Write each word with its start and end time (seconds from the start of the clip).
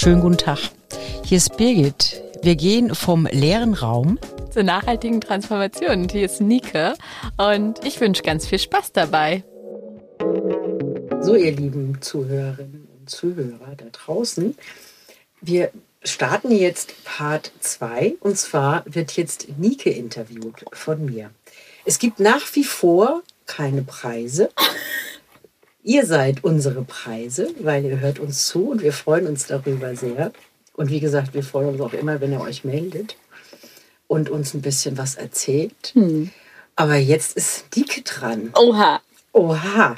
Schönen 0.00 0.20
guten 0.20 0.38
Tag. 0.38 0.60
Hier 1.24 1.38
ist 1.38 1.56
Birgit. 1.56 2.22
Wir 2.42 2.54
gehen 2.54 2.94
vom 2.94 3.26
leeren 3.26 3.74
Raum 3.74 4.16
zur 4.48 4.62
nachhaltigen 4.62 5.20
Transformation. 5.20 6.02
Und 6.02 6.12
hier 6.12 6.26
ist 6.26 6.40
Nike 6.40 6.94
und 7.36 7.84
ich 7.84 8.00
wünsche 8.00 8.22
ganz 8.22 8.46
viel 8.46 8.60
Spaß 8.60 8.92
dabei. 8.92 9.42
So, 11.20 11.34
ihr 11.34 11.50
lieben 11.50 12.00
Zuhörerinnen 12.00 12.86
und 12.96 13.10
Zuhörer 13.10 13.74
da 13.76 13.86
draußen, 13.90 14.56
wir 15.40 15.72
starten 16.04 16.52
jetzt 16.52 16.94
Part 17.02 17.50
2 17.58 18.18
und 18.20 18.38
zwar 18.38 18.84
wird 18.86 19.16
jetzt 19.16 19.48
Nike 19.58 19.90
interviewt 19.90 20.64
von 20.74 21.04
mir. 21.06 21.30
Es 21.84 21.98
gibt 21.98 22.20
nach 22.20 22.54
wie 22.54 22.62
vor 22.62 23.22
keine 23.46 23.82
Preise. 23.82 24.50
Ihr 25.88 26.04
seid 26.04 26.44
unsere 26.44 26.82
Preise, 26.82 27.48
weil 27.60 27.82
ihr 27.86 27.98
hört 28.00 28.18
uns 28.18 28.46
zu 28.46 28.68
und 28.68 28.82
wir 28.82 28.92
freuen 28.92 29.26
uns 29.26 29.46
darüber 29.46 29.96
sehr. 29.96 30.32
Und 30.74 30.90
wie 30.90 31.00
gesagt, 31.00 31.32
wir 31.32 31.42
freuen 31.42 31.70
uns 31.70 31.80
auch 31.80 31.94
immer, 31.94 32.20
wenn 32.20 32.30
ihr 32.30 32.42
euch 32.42 32.62
meldet 32.62 33.16
und 34.06 34.28
uns 34.28 34.52
ein 34.52 34.60
bisschen 34.60 34.98
was 34.98 35.14
erzählt. 35.14 35.94
Hm. 35.94 36.28
Aber 36.76 36.96
jetzt 36.96 37.38
ist 37.38 37.74
Dike 37.74 38.02
dran. 38.02 38.50
Oha. 38.54 39.00
Oha, 39.38 39.94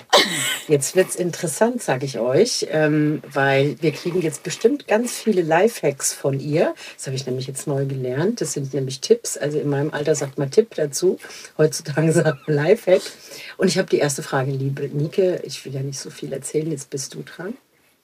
jetzt 0.68 0.96
wird 0.96 1.08
es 1.08 1.16
interessant, 1.16 1.82
sage 1.82 2.04
ich 2.04 2.18
euch, 2.18 2.66
ähm, 2.68 3.22
weil 3.32 3.80
wir 3.80 3.90
kriegen 3.90 4.20
jetzt 4.20 4.42
bestimmt 4.42 4.86
ganz 4.86 5.12
viele 5.12 5.40
Lifehacks 5.40 6.12
von 6.12 6.38
ihr. 6.38 6.74
Das 6.94 7.06
habe 7.06 7.16
ich 7.16 7.24
nämlich 7.24 7.46
jetzt 7.46 7.66
neu 7.66 7.86
gelernt. 7.86 8.42
Das 8.42 8.52
sind 8.52 8.74
nämlich 8.74 9.00
Tipps. 9.00 9.38
Also 9.38 9.58
in 9.58 9.70
meinem 9.70 9.94
Alter 9.94 10.14
sagt 10.14 10.36
man 10.36 10.50
Tipp 10.50 10.74
dazu. 10.74 11.18
Heutzutage 11.56 12.12
sagt 12.12 12.48
man 12.48 12.54
Lifehack. 12.54 13.00
Und 13.56 13.68
ich 13.68 13.78
habe 13.78 13.88
die 13.88 13.96
erste 13.96 14.22
Frage, 14.22 14.50
liebe 14.50 14.90
Nike. 14.92 15.38
Ich 15.44 15.64
will 15.64 15.72
ja 15.72 15.80
nicht 15.80 15.98
so 15.98 16.10
viel 16.10 16.34
erzählen. 16.34 16.70
Jetzt 16.70 16.90
bist 16.90 17.14
du 17.14 17.22
dran. 17.22 17.54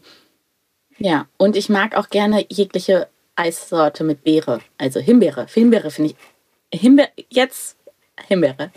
ja, 0.99 1.27
und 1.39 1.57
ich 1.57 1.69
mag 1.69 1.97
auch 1.97 2.11
gerne 2.11 2.45
jegliche 2.49 3.09
Eissorte 3.37 4.05
mit 4.05 4.23
Beere, 4.23 4.61
also 4.79 5.01
Himbeere. 5.01 5.47
Himbeere 5.53 5.91
finde 5.91 6.11
ich. 6.11 6.81
Himbeere, 6.81 7.11
jetzt 7.31 7.77
Himbeere. 8.29 8.71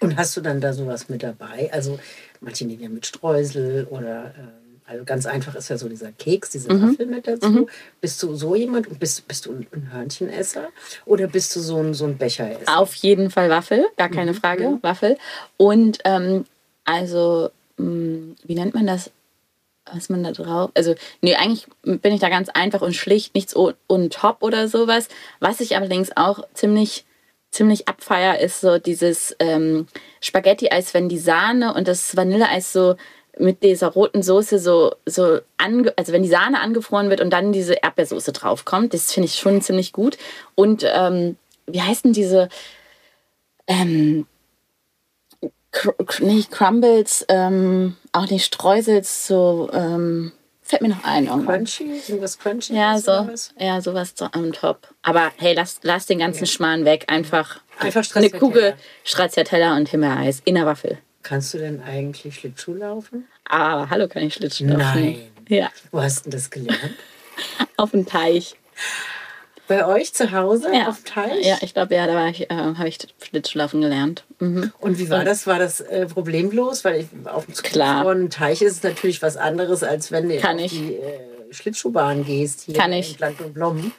Und 0.00 0.16
hast 0.16 0.36
du 0.36 0.40
dann 0.40 0.60
da 0.60 0.72
sowas 0.72 1.08
mit 1.08 1.22
dabei? 1.22 1.70
Also 1.72 1.98
manche 2.40 2.66
nehmen 2.66 2.82
ja 2.82 2.88
mit 2.88 3.06
Streusel 3.06 3.86
oder. 3.88 4.34
Äh 4.36 4.63
also 4.86 5.04
ganz 5.04 5.24
einfach 5.24 5.54
ist 5.54 5.70
ja 5.70 5.78
so 5.78 5.88
dieser 5.88 6.12
Keks, 6.12 6.50
diese 6.50 6.72
mhm. 6.72 6.82
Waffel 6.82 7.06
mit 7.06 7.26
dazu. 7.26 7.48
Mhm. 7.48 7.68
Bist 8.00 8.22
du 8.22 8.34
so 8.34 8.54
jemand 8.54 8.86
und 8.86 9.00
bist, 9.00 9.26
bist 9.26 9.46
du 9.46 9.52
ein 9.52 9.92
Hörnchenesser 9.92 10.68
oder 11.06 11.26
bist 11.26 11.56
du 11.56 11.60
so 11.60 11.78
ein, 11.78 11.94
so 11.94 12.04
ein 12.04 12.18
Becheresser? 12.18 12.78
Auf 12.78 12.94
jeden 12.96 13.30
Fall 13.30 13.48
Waffel, 13.48 13.86
gar 13.96 14.10
keine 14.10 14.32
mhm. 14.32 14.36
Frage. 14.36 14.78
Waffel. 14.82 15.16
Und 15.56 16.00
ähm, 16.04 16.44
also, 16.84 17.50
mh, 17.78 17.86
hm, 17.86 18.36
wie 18.44 18.54
nennt 18.54 18.74
man 18.74 18.86
das? 18.86 19.10
Was 19.92 20.08
man 20.08 20.24
da 20.24 20.32
drauf? 20.32 20.70
Also, 20.74 20.94
nee, 21.20 21.34
eigentlich 21.34 21.66
bin 21.82 22.14
ich 22.14 22.20
da 22.20 22.30
ganz 22.30 22.48
einfach 22.48 22.80
und 22.80 22.94
schlicht, 22.94 23.34
nichts 23.34 23.54
on 23.54 24.10
top 24.10 24.38
oder 24.42 24.66
sowas. 24.66 25.08
Was 25.40 25.60
ich 25.60 25.76
allerdings 25.76 26.16
auch 26.16 26.46
ziemlich 26.54 27.04
ziemlich 27.50 27.86
abfeier, 27.86 28.40
ist 28.40 28.60
so 28.60 28.78
dieses 28.78 29.36
ähm, 29.38 29.86
Spaghetti-Eis, 30.20 30.92
wenn 30.92 31.08
die 31.08 31.18
Sahne 31.18 31.74
und 31.74 31.86
das 31.86 32.16
Vanilleeis 32.16 32.72
so 32.72 32.96
mit 33.38 33.62
dieser 33.62 33.88
roten 33.88 34.22
Soße 34.22 34.58
so, 34.58 34.94
so 35.06 35.40
ange 35.58 35.92
also 35.96 36.12
wenn 36.12 36.22
die 36.22 36.28
Sahne 36.28 36.60
angefroren 36.60 37.10
wird 37.10 37.20
und 37.20 37.30
dann 37.30 37.52
diese 37.52 37.74
Erdbeersoße 37.74 38.32
draufkommt, 38.32 38.94
das 38.94 39.12
finde 39.12 39.26
ich 39.26 39.36
schon 39.36 39.60
ziemlich 39.60 39.92
gut. 39.92 40.16
Und 40.54 40.84
ähm, 40.86 41.36
wie 41.66 41.82
heißt 41.82 42.04
denn 42.04 42.12
diese 42.12 42.48
ähm, 43.66 44.26
Cr 45.72 45.94
nicht 46.20 46.50
Crumbles, 46.50 47.24
ähm, 47.28 47.96
auch 48.12 48.30
nicht 48.30 48.44
Streusels, 48.44 49.26
so 49.26 49.68
ähm, 49.72 50.32
fällt 50.62 50.82
mir 50.82 50.88
noch 50.88 51.04
ein 51.04 51.26
irgendwann. 51.26 51.64
Crunchy? 51.64 52.00
Irgendwas 52.06 52.38
Crunchy? 52.38 52.74
Ja, 52.74 52.98
so, 52.98 53.28
ja, 53.58 53.80
sowas 53.80 54.14
so 54.14 54.26
am 54.32 54.52
Top. 54.52 54.88
Aber 55.02 55.32
hey, 55.38 55.54
lass, 55.54 55.80
lass 55.82 56.06
den 56.06 56.20
ganzen 56.20 56.44
ja. 56.44 56.50
Schmarrn 56.50 56.84
weg. 56.84 57.06
Einfach, 57.08 57.60
Einfach 57.78 58.04
eine 58.14 58.30
Kugel 58.30 58.74
Stracciatella 59.02 59.76
und 59.76 59.88
Himbeereis 59.88 60.42
in 60.44 60.54
der 60.54 60.66
Waffel. 60.66 60.98
Kannst 61.24 61.54
du 61.54 61.58
denn 61.58 61.82
eigentlich 61.82 62.36
Schlittschuh 62.36 62.74
laufen? 62.74 63.26
Ah, 63.48 63.88
hallo, 63.88 64.08
kann 64.08 64.22
ich 64.22 64.34
Schlittschuh 64.34 64.66
laufen? 64.66 64.78
Nein. 64.78 65.18
Ja. 65.48 65.70
Wo 65.90 66.02
hast 66.02 66.26
du 66.26 66.30
das 66.30 66.50
gelernt? 66.50 66.94
auf 67.78 67.92
dem 67.92 68.04
Teich. 68.04 68.56
Bei 69.66 69.86
euch 69.86 70.12
zu 70.12 70.32
Hause 70.32 70.68
ja. 70.70 70.88
auf 70.88 71.02
dem 71.02 71.06
Teich? 71.06 71.46
Ja, 71.46 71.56
ich 71.62 71.72
glaube, 71.72 71.94
ja, 71.94 72.06
da 72.06 72.28
äh, 72.28 72.46
habe 72.50 72.88
ich 72.88 72.98
Schlittschuhlaufen 73.22 73.80
gelernt. 73.80 74.24
Mhm. 74.38 74.70
Und 74.78 74.98
wie 74.98 75.08
war 75.08 75.24
das? 75.24 75.46
War 75.46 75.58
das 75.58 75.80
äh, 75.80 76.04
problemlos? 76.04 76.84
Weil 76.84 77.00
ich, 77.00 77.06
auf 77.26 77.46
dem 77.46 78.28
Teich 78.28 78.60
ist 78.60 78.72
es 78.72 78.82
natürlich 78.82 79.22
was 79.22 79.38
anderes, 79.38 79.82
als 79.82 80.12
wenn 80.12 80.28
du 80.28 80.36
auf 80.36 80.70
die 80.70 80.96
äh, 80.96 81.20
Schlittschuhbahn 81.52 82.26
gehst. 82.26 82.64
Hier 82.66 82.74
kann 82.74 82.92
ich. 82.92 83.12
in 83.12 83.16
Plattenblom. 83.16 83.92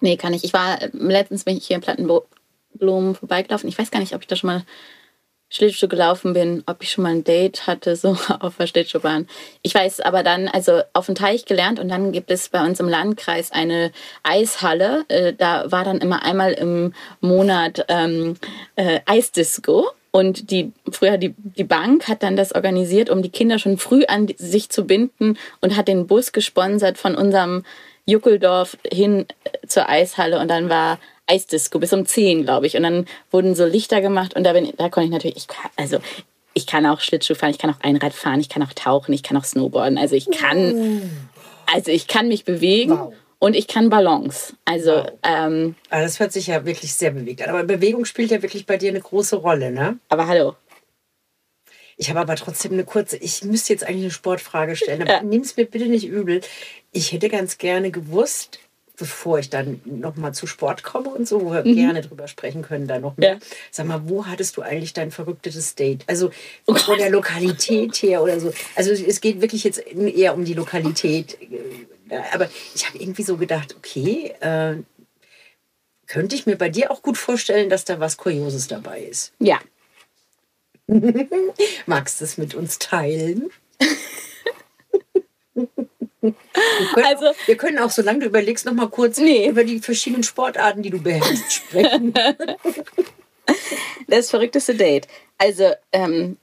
Nee, 0.00 0.16
kann 0.16 0.32
ich. 0.32 0.44
Ich 0.44 0.54
war, 0.54 0.80
äh, 0.80 0.88
letztens 0.94 1.44
bin 1.44 1.58
ich 1.58 1.66
hier 1.66 1.76
in 1.76 1.82
Plattenblumen 1.82 3.14
vorbeigelaufen. 3.14 3.68
Ich 3.68 3.78
weiß 3.78 3.90
gar 3.90 4.00
nicht, 4.00 4.14
ob 4.14 4.22
ich 4.22 4.28
da 4.28 4.36
schon 4.36 4.48
mal 4.48 4.64
Schlittschuh 5.50 5.88
gelaufen 5.88 6.32
bin, 6.32 6.62
ob 6.66 6.82
ich 6.82 6.92
schon 6.92 7.02
mal 7.02 7.10
ein 7.10 7.24
Date 7.24 7.66
hatte, 7.66 7.96
so 7.96 8.16
auf 8.40 8.56
der 8.56 8.66
Schlittschuhbahn. 8.68 9.28
Ich 9.62 9.74
weiß 9.74 10.00
aber 10.00 10.22
dann, 10.22 10.48
also 10.48 10.80
auf 10.92 11.06
dem 11.06 11.16
Teich 11.16 11.44
gelernt 11.44 11.80
und 11.80 11.88
dann 11.88 12.12
gibt 12.12 12.30
es 12.30 12.48
bei 12.48 12.64
uns 12.64 12.80
im 12.80 12.88
Landkreis 12.88 13.50
eine 13.52 13.90
Eishalle. 14.22 15.04
Äh, 15.08 15.34
da 15.34 15.70
war 15.70 15.84
dann 15.84 15.98
immer 15.98 16.22
einmal 16.22 16.52
im 16.52 16.94
Monat 17.20 17.84
ähm, 17.88 18.36
äh, 18.76 19.00
Eisdisco. 19.06 19.90
Und 20.12 20.50
die, 20.50 20.72
früher 20.90 21.18
die, 21.18 21.34
die 21.36 21.64
Bank 21.64 22.08
hat 22.08 22.24
dann 22.24 22.36
das 22.36 22.52
organisiert, 22.52 23.10
um 23.10 23.22
die 23.22 23.30
Kinder 23.30 23.60
schon 23.60 23.78
früh 23.78 24.04
an 24.06 24.26
sich 24.36 24.68
zu 24.68 24.84
binden 24.84 25.38
und 25.60 25.76
hat 25.76 25.86
den 25.86 26.08
Bus 26.08 26.32
gesponsert 26.32 26.98
von 26.98 27.14
unserem 27.14 27.64
Juckeldorf 28.06 28.76
hin 28.90 29.26
äh, 29.44 29.66
zur 29.66 29.88
Eishalle 29.88 30.40
und 30.40 30.48
dann 30.48 30.68
war 30.68 30.98
Eisdisco 31.30 31.78
bis 31.78 31.92
um 31.92 32.06
10, 32.06 32.44
glaube 32.44 32.66
ich. 32.66 32.76
Und 32.76 32.82
dann 32.82 33.06
wurden 33.30 33.54
so 33.54 33.64
Lichter 33.64 34.00
gemacht 34.00 34.34
und 34.34 34.44
da, 34.44 34.52
bin, 34.52 34.72
da 34.76 34.88
konnte 34.88 35.06
ich 35.06 35.12
natürlich, 35.12 35.36
ich, 35.36 35.46
also 35.76 35.98
ich 36.54 36.66
kann 36.66 36.86
auch 36.86 37.00
Schlittschuh 37.00 37.34
fahren, 37.34 37.50
ich 37.50 37.58
kann 37.58 37.70
auch 37.70 37.80
Einrad 37.80 38.12
fahren, 38.12 38.40
ich 38.40 38.48
kann 38.48 38.62
auch 38.62 38.72
tauchen, 38.72 39.12
ich 39.12 39.22
kann 39.22 39.36
auch 39.36 39.44
Snowboarden. 39.44 39.98
Also 39.98 40.16
ich 40.16 40.30
kann, 40.30 41.02
also 41.72 41.90
ich 41.90 42.06
kann 42.06 42.28
mich 42.28 42.44
bewegen. 42.44 42.98
Wow. 42.98 43.14
Und 43.42 43.56
ich 43.56 43.68
kann 43.68 43.88
Balance. 43.88 44.52
Also, 44.66 44.90
wow. 44.90 45.10
ähm, 45.22 45.74
also 45.88 46.04
das 46.04 46.20
hört 46.20 46.30
sich 46.30 46.48
ja 46.48 46.66
wirklich 46.66 46.92
sehr 46.92 47.12
bewegt 47.12 47.40
an. 47.40 47.48
Aber 47.48 47.64
Bewegung 47.64 48.04
spielt 48.04 48.30
ja 48.30 48.42
wirklich 48.42 48.66
bei 48.66 48.76
dir 48.76 48.90
eine 48.90 49.00
große 49.00 49.36
Rolle, 49.36 49.70
ne? 49.70 49.98
Aber 50.10 50.26
hallo. 50.26 50.56
Ich 51.96 52.10
habe 52.10 52.20
aber 52.20 52.36
trotzdem 52.36 52.72
eine 52.72 52.84
kurze, 52.84 53.16
ich 53.16 53.42
müsste 53.44 53.72
jetzt 53.72 53.84
eigentlich 53.84 54.04
eine 54.04 54.10
Sportfrage 54.10 54.76
stellen, 54.76 55.02
aber 55.02 55.10
ja. 55.10 55.22
nimm 55.22 55.40
es 55.40 55.56
mir 55.56 55.64
bitte 55.64 55.86
nicht 55.86 56.06
übel. 56.06 56.42
Ich 56.92 57.12
hätte 57.12 57.28
ganz 57.28 57.56
gerne 57.56 57.90
gewusst, 57.90 58.58
bevor 59.00 59.38
ich 59.38 59.48
dann 59.48 59.80
nochmal 59.86 60.34
zu 60.34 60.46
Sport 60.46 60.82
komme 60.82 61.08
und 61.08 61.26
so, 61.26 61.40
wo 61.40 61.52
wir 61.52 61.64
mhm. 61.64 61.74
gerne 61.74 62.02
drüber 62.02 62.28
sprechen 62.28 62.60
können, 62.60 62.86
da 62.86 62.98
noch 63.00 63.16
mehr. 63.16 63.32
Ja. 63.32 63.38
Sag 63.70 63.86
mal, 63.86 64.02
wo 64.04 64.26
hattest 64.26 64.58
du 64.58 64.62
eigentlich 64.62 64.92
dein 64.92 65.10
verrücktes 65.10 65.74
Date? 65.74 66.04
Also 66.06 66.30
oh 66.66 66.74
von 66.74 66.98
der 66.98 67.08
Lokalität 67.10 67.96
her 67.96 68.22
oder 68.22 68.38
so. 68.38 68.52
Also 68.76 68.92
es 68.92 69.20
geht 69.22 69.40
wirklich 69.40 69.64
jetzt 69.64 69.78
eher 69.86 70.34
um 70.34 70.44
die 70.44 70.52
Lokalität. 70.52 71.38
Äh, 72.10 72.18
aber 72.32 72.48
ich 72.74 72.86
habe 72.86 72.98
irgendwie 72.98 73.22
so 73.22 73.38
gedacht, 73.38 73.74
okay, 73.74 74.34
äh, 74.40 74.76
könnte 76.06 76.36
ich 76.36 76.44
mir 76.44 76.56
bei 76.56 76.68
dir 76.68 76.90
auch 76.90 77.02
gut 77.02 77.16
vorstellen, 77.16 77.70
dass 77.70 77.86
da 77.86 78.00
was 78.00 78.18
Kurioses 78.18 78.68
dabei 78.68 79.00
ist. 79.00 79.32
Ja. 79.38 79.60
Magst 81.86 82.20
du 82.20 82.24
es 82.24 82.36
mit 82.36 82.54
uns 82.54 82.78
teilen? 82.78 83.48
Wir 86.20 86.34
können, 86.94 87.06
also, 87.06 87.26
wir 87.46 87.56
können 87.56 87.78
auch, 87.78 87.90
solange 87.90 88.20
du 88.20 88.26
überlegst, 88.26 88.66
noch 88.66 88.74
mal 88.74 88.88
kurz 88.88 89.18
nee. 89.18 89.48
über 89.48 89.64
die 89.64 89.80
verschiedenen 89.80 90.22
Sportarten, 90.22 90.82
die 90.82 90.90
du 90.90 91.00
beherrschst, 91.00 91.52
sprechen. 91.52 92.12
das 94.08 94.30
verrückteste 94.30 94.74
Date. 94.74 95.08
Also, 95.38 95.72
ähm, 95.92 96.36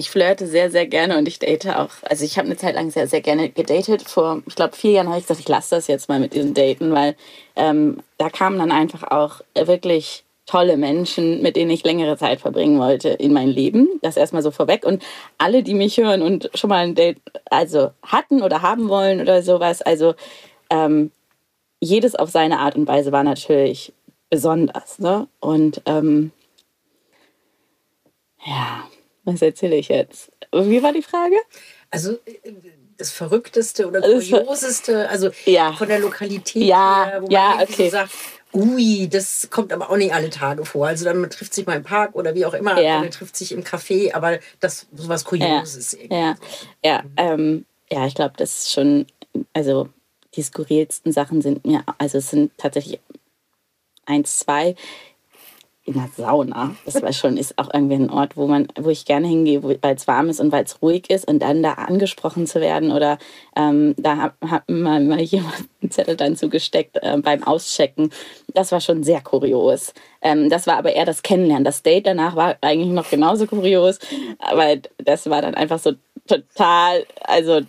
ich 0.00 0.10
flirte 0.10 0.46
sehr, 0.46 0.70
sehr 0.70 0.86
gerne 0.86 1.18
und 1.18 1.28
ich 1.28 1.38
date 1.38 1.66
auch. 1.68 1.90
Also 2.02 2.24
ich 2.24 2.38
habe 2.38 2.46
eine 2.46 2.56
Zeit 2.56 2.74
lang 2.74 2.90
sehr, 2.90 3.06
sehr 3.06 3.20
gerne 3.20 3.50
gedatet. 3.50 4.08
Vor, 4.08 4.42
ich 4.46 4.54
glaube, 4.54 4.74
vier 4.74 4.92
Jahren 4.92 5.08
habe 5.08 5.18
ich 5.18 5.24
gesagt, 5.24 5.40
ich 5.40 5.48
lasse 5.48 5.74
das 5.74 5.88
jetzt 5.88 6.08
mal 6.08 6.18
mit 6.18 6.32
diesen 6.32 6.54
Daten, 6.54 6.92
weil 6.92 7.16
ähm, 7.54 8.02
da 8.16 8.30
kamen 8.30 8.58
dann 8.58 8.72
einfach 8.72 9.02
auch 9.02 9.42
wirklich 9.54 10.24
tolle 10.46 10.76
Menschen, 10.76 11.42
mit 11.42 11.56
denen 11.56 11.70
ich 11.70 11.84
längere 11.84 12.16
Zeit 12.16 12.40
verbringen 12.40 12.78
wollte 12.78 13.10
in 13.10 13.32
mein 13.32 13.48
Leben. 13.48 13.88
Das 14.02 14.16
erstmal 14.16 14.42
so 14.42 14.50
vorweg. 14.50 14.84
Und 14.84 15.02
alle, 15.38 15.62
die 15.62 15.74
mich 15.74 15.98
hören 15.98 16.22
und 16.22 16.50
schon 16.54 16.70
mal 16.70 16.84
ein 16.84 16.94
Date 16.94 17.18
also 17.50 17.90
hatten 18.02 18.42
oder 18.42 18.62
haben 18.62 18.88
wollen 18.88 19.20
oder 19.20 19.42
sowas, 19.42 19.82
also 19.82 20.14
ähm, 20.70 21.12
jedes 21.80 22.14
auf 22.14 22.30
seine 22.30 22.58
Art 22.58 22.76
und 22.76 22.88
Weise 22.88 23.12
war 23.12 23.22
natürlich 23.24 23.92
besonders. 24.28 24.98
Ne? 24.98 25.28
Und 25.40 25.82
ähm, 25.86 26.32
ja, 28.44 28.84
was 29.24 29.42
erzähle 29.42 29.76
ich 29.76 29.88
jetzt? 29.88 30.32
Wie 30.52 30.82
war 30.82 30.92
die 30.92 31.02
Frage? 31.02 31.36
Also 31.90 32.12
äh, 32.24 32.52
das 32.96 33.10
Verrückteste 33.10 33.88
oder 33.88 34.00
Kurioseste, 34.00 35.08
also 35.08 35.30
ja. 35.46 35.72
von 35.72 35.88
der 35.88 36.00
Lokalität 36.00 36.62
ja, 36.62 37.06
her, 37.06 37.22
wo 37.22 37.26
man 37.26 37.30
ja, 37.30 37.58
okay. 37.62 37.84
so 37.84 37.90
sagt, 37.90 38.10
ui, 38.52 39.08
das 39.08 39.48
kommt 39.50 39.72
aber 39.72 39.90
auch 39.90 39.96
nicht 39.96 40.12
alle 40.12 40.30
Tage 40.30 40.64
vor. 40.64 40.86
Also 40.86 41.04
dann 41.04 41.20
man 41.20 41.30
trifft 41.30 41.54
sich 41.54 41.66
mal 41.66 41.76
im 41.76 41.82
Park 41.82 42.14
oder 42.14 42.34
wie 42.34 42.44
auch 42.44 42.54
immer, 42.54 42.80
ja. 42.80 43.00
man 43.00 43.10
trifft 43.10 43.36
sich 43.36 43.52
im 43.52 43.62
Café, 43.62 44.14
aber 44.14 44.38
das 44.60 44.86
sowas 44.92 45.24
Kurioses. 45.24 45.96
Ja, 46.10 46.16
ja, 46.16 46.34
ja, 46.84 47.02
ähm, 47.16 47.64
ja 47.90 48.06
ich 48.06 48.14
glaube, 48.14 48.34
das 48.36 48.60
ist 48.60 48.72
schon, 48.72 49.06
also 49.52 49.88
die 50.34 50.42
skurrilsten 50.42 51.12
Sachen 51.12 51.42
sind 51.42 51.66
mir, 51.66 51.84
also 51.98 52.18
es 52.18 52.30
sind 52.30 52.52
tatsächlich 52.56 53.00
eins, 54.06 54.38
zwei, 54.38 54.74
in 55.90 55.94
der 55.94 56.08
Sauna. 56.16 56.76
Das 56.84 57.02
war 57.02 57.12
schon, 57.12 57.36
ist 57.36 57.58
auch 57.58 57.68
irgendwie 57.72 57.96
ein 57.96 58.10
Ort, 58.10 58.36
wo 58.36 58.46
man, 58.46 58.68
wo 58.78 58.90
ich 58.90 59.04
gerne 59.04 59.26
hingehe, 59.26 59.62
weil 59.62 59.94
es 59.94 60.06
warm 60.06 60.28
ist 60.28 60.40
und 60.40 60.52
weil 60.52 60.64
es 60.64 60.80
ruhig 60.80 61.10
ist 61.10 61.26
und 61.26 61.40
dann 61.40 61.62
da 61.62 61.72
angesprochen 61.72 62.46
zu 62.46 62.60
werden 62.60 62.92
oder 62.92 63.18
ähm, 63.56 63.94
da 63.96 64.16
hat, 64.16 64.34
hat 64.46 64.68
mal, 64.70 65.00
jemand 65.20 65.68
einen 65.82 65.90
Zettel 65.90 66.16
dann 66.16 66.36
zugesteckt 66.36 66.98
äh, 67.02 67.16
beim 67.18 67.42
Auschecken. 67.42 68.10
Das 68.54 68.70
war 68.70 68.80
schon 68.80 69.02
sehr 69.02 69.20
kurios. 69.20 69.92
Ähm, 70.22 70.48
das 70.48 70.66
war 70.68 70.76
aber 70.76 70.92
eher 70.92 71.06
das 71.06 71.22
Kennenlernen. 71.22 71.64
Das 71.64 71.82
Date 71.82 72.06
danach 72.06 72.36
war 72.36 72.56
eigentlich 72.60 72.92
noch 72.92 73.10
genauso 73.10 73.46
kurios, 73.46 73.98
aber 74.38 74.76
das 74.98 75.28
war 75.28 75.42
dann 75.42 75.56
einfach 75.56 75.80
so 75.80 75.92
total, 76.28 77.04
also 77.22 77.62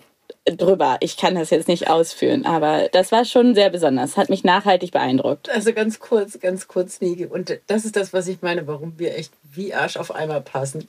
drüber. 0.46 0.98
Ich 1.02 1.18
kann 1.18 1.36
das 1.36 1.50
jetzt 1.50 1.68
nicht 1.68 1.90
ausführen, 1.90 2.46
aber 2.46 2.90
das 2.92 3.12
war 3.12 3.26
schon 3.26 3.54
sehr 3.54 3.70
besonders. 3.70 4.18
Hat 4.18 4.30
mich 4.30 4.44
nachhaltig 4.44 4.92
beeindruckt. 4.92 5.50
Also 5.50 5.74
ganz 5.74 6.00
kurz, 6.00 6.40
ganz 6.40 6.68
kurz, 6.68 7.02
Niki. 7.02 7.26
Und 7.26 7.60
das 7.68 7.86
ist 7.86 7.96
das, 7.96 8.14
was 8.14 8.28
ich 8.28 8.42
meine, 8.42 8.66
warum 8.68 8.98
wir 8.98 9.18
echt 9.18 9.34
wie 9.44 9.74
Arsch 9.74 9.98
auf 9.98 10.14
einmal 10.14 10.42
passen. 10.42 10.88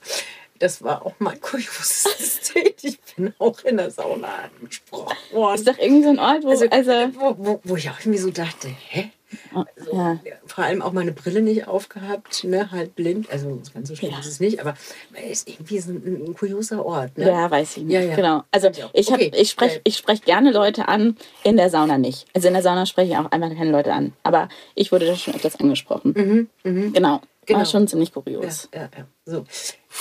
Das 0.58 0.82
war 0.82 1.04
auch 1.04 1.14
mein 1.18 1.40
kurioses 1.40 2.52
Date. 2.54 2.84
Ich 2.84 3.00
bin 3.16 3.34
auch 3.38 3.60
in 3.64 3.76
der 3.76 3.90
Sauna 3.90 4.28
angesprochen 4.60 5.16
worden. 5.32 5.54
Ist 5.56 5.68
doch 5.68 5.78
irgendwie 5.78 6.04
so 6.04 6.10
ein 6.10 6.18
Ort, 6.18 6.44
wo, 6.44 6.50
also, 6.50 6.66
also 6.70 6.92
wo, 7.14 7.34
wo, 7.38 7.60
wo 7.64 7.76
ich 7.76 7.90
auch 7.90 7.98
irgendwie 8.00 8.20
so 8.20 8.30
dachte, 8.30 8.68
hä? 8.68 9.10
Also, 9.54 9.92
ja. 9.92 10.20
Vor 10.46 10.64
allem 10.64 10.82
auch 10.82 10.92
meine 10.92 11.12
Brille 11.12 11.42
nicht 11.42 11.66
aufgehabt, 11.68 12.44
ne, 12.44 12.70
halt 12.70 12.94
blind. 12.94 13.30
Also 13.30 13.60
ganz 13.72 13.88
so 13.88 13.96
schlimm 13.96 14.12
ja. 14.12 14.18
ist 14.18 14.26
es 14.26 14.40
nicht, 14.40 14.60
aber 14.60 14.74
es 15.14 15.40
ist 15.40 15.48
irgendwie 15.48 15.78
so 15.78 15.92
ein, 15.92 16.24
ein 16.26 16.34
kurioser 16.34 16.84
Ort. 16.84 17.18
Ne? 17.18 17.26
Ja, 17.28 17.50
weiß 17.50 17.76
ich 17.78 17.84
nicht. 17.84 17.94
Ja. 17.94 18.14
Genau. 18.14 18.42
Also 18.50 18.68
ich, 18.92 19.10
okay. 19.10 19.30
ich 19.34 19.50
spreche 19.50 19.80
ich 19.84 19.96
sprech 19.96 20.22
gerne 20.22 20.52
Leute 20.52 20.88
an, 20.88 21.16
in 21.44 21.56
der 21.56 21.70
Sauna 21.70 21.98
nicht. 21.98 22.26
Also 22.34 22.48
in 22.48 22.54
der 22.54 22.62
Sauna 22.62 22.86
spreche 22.86 23.12
ich 23.12 23.18
auch 23.18 23.30
einfach 23.30 23.50
keine 23.50 23.70
Leute 23.70 23.92
an. 23.92 24.12
Aber 24.22 24.48
ich 24.74 24.92
wurde 24.92 25.06
da 25.06 25.16
schon 25.16 25.34
öfters 25.34 25.56
angesprochen. 25.56 26.14
Mhm, 26.16 26.48
mh. 26.64 26.90
Genau. 26.92 27.20
genau. 27.46 27.58
War 27.58 27.66
schon 27.66 27.88
ziemlich 27.88 28.12
kurios. 28.12 28.68
Ja, 28.74 28.82
ja, 28.82 28.88
ja. 28.98 29.06
So. 29.24 29.44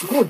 Gut, 0.07 0.29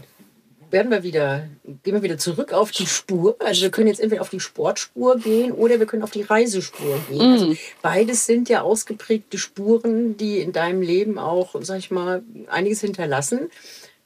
werden 0.72 0.92
wir 0.92 1.04
wieder, 1.04 1.48
gehen 1.84 1.94
wir 1.94 2.04
wieder 2.04 2.18
zurück 2.18 2.54
auf 2.54 2.72
die 2.72 2.86
Spur. 2.86 3.36
Also 3.40 3.64
wir 3.64 3.72
können 3.72 3.88
jetzt 3.88 4.00
entweder 4.00 4.22
auf 4.22 4.30
die 4.30 4.40
Sportspur 4.40 5.18
gehen 5.18 5.52
oder 5.52 5.80
wir 5.80 5.86
können 5.86 6.04
auf 6.04 6.12
die 6.12 6.22
Reisespur 6.22 7.00
gehen. 7.10 7.30
Mm. 7.30 7.34
Also 7.34 7.56
beides 7.82 8.26
sind 8.26 8.50
ja 8.50 8.62
ausgeprägte 8.62 9.38
Spuren, 9.38 10.18
die 10.18 10.40
in 10.40 10.52
deinem 10.52 10.82
Leben 10.82 11.18
auch, 11.20 11.56
sag 11.62 11.80
ich 11.80 11.92
mal, 11.92 12.24
einiges 12.48 12.82
hinterlassen. 12.82 13.50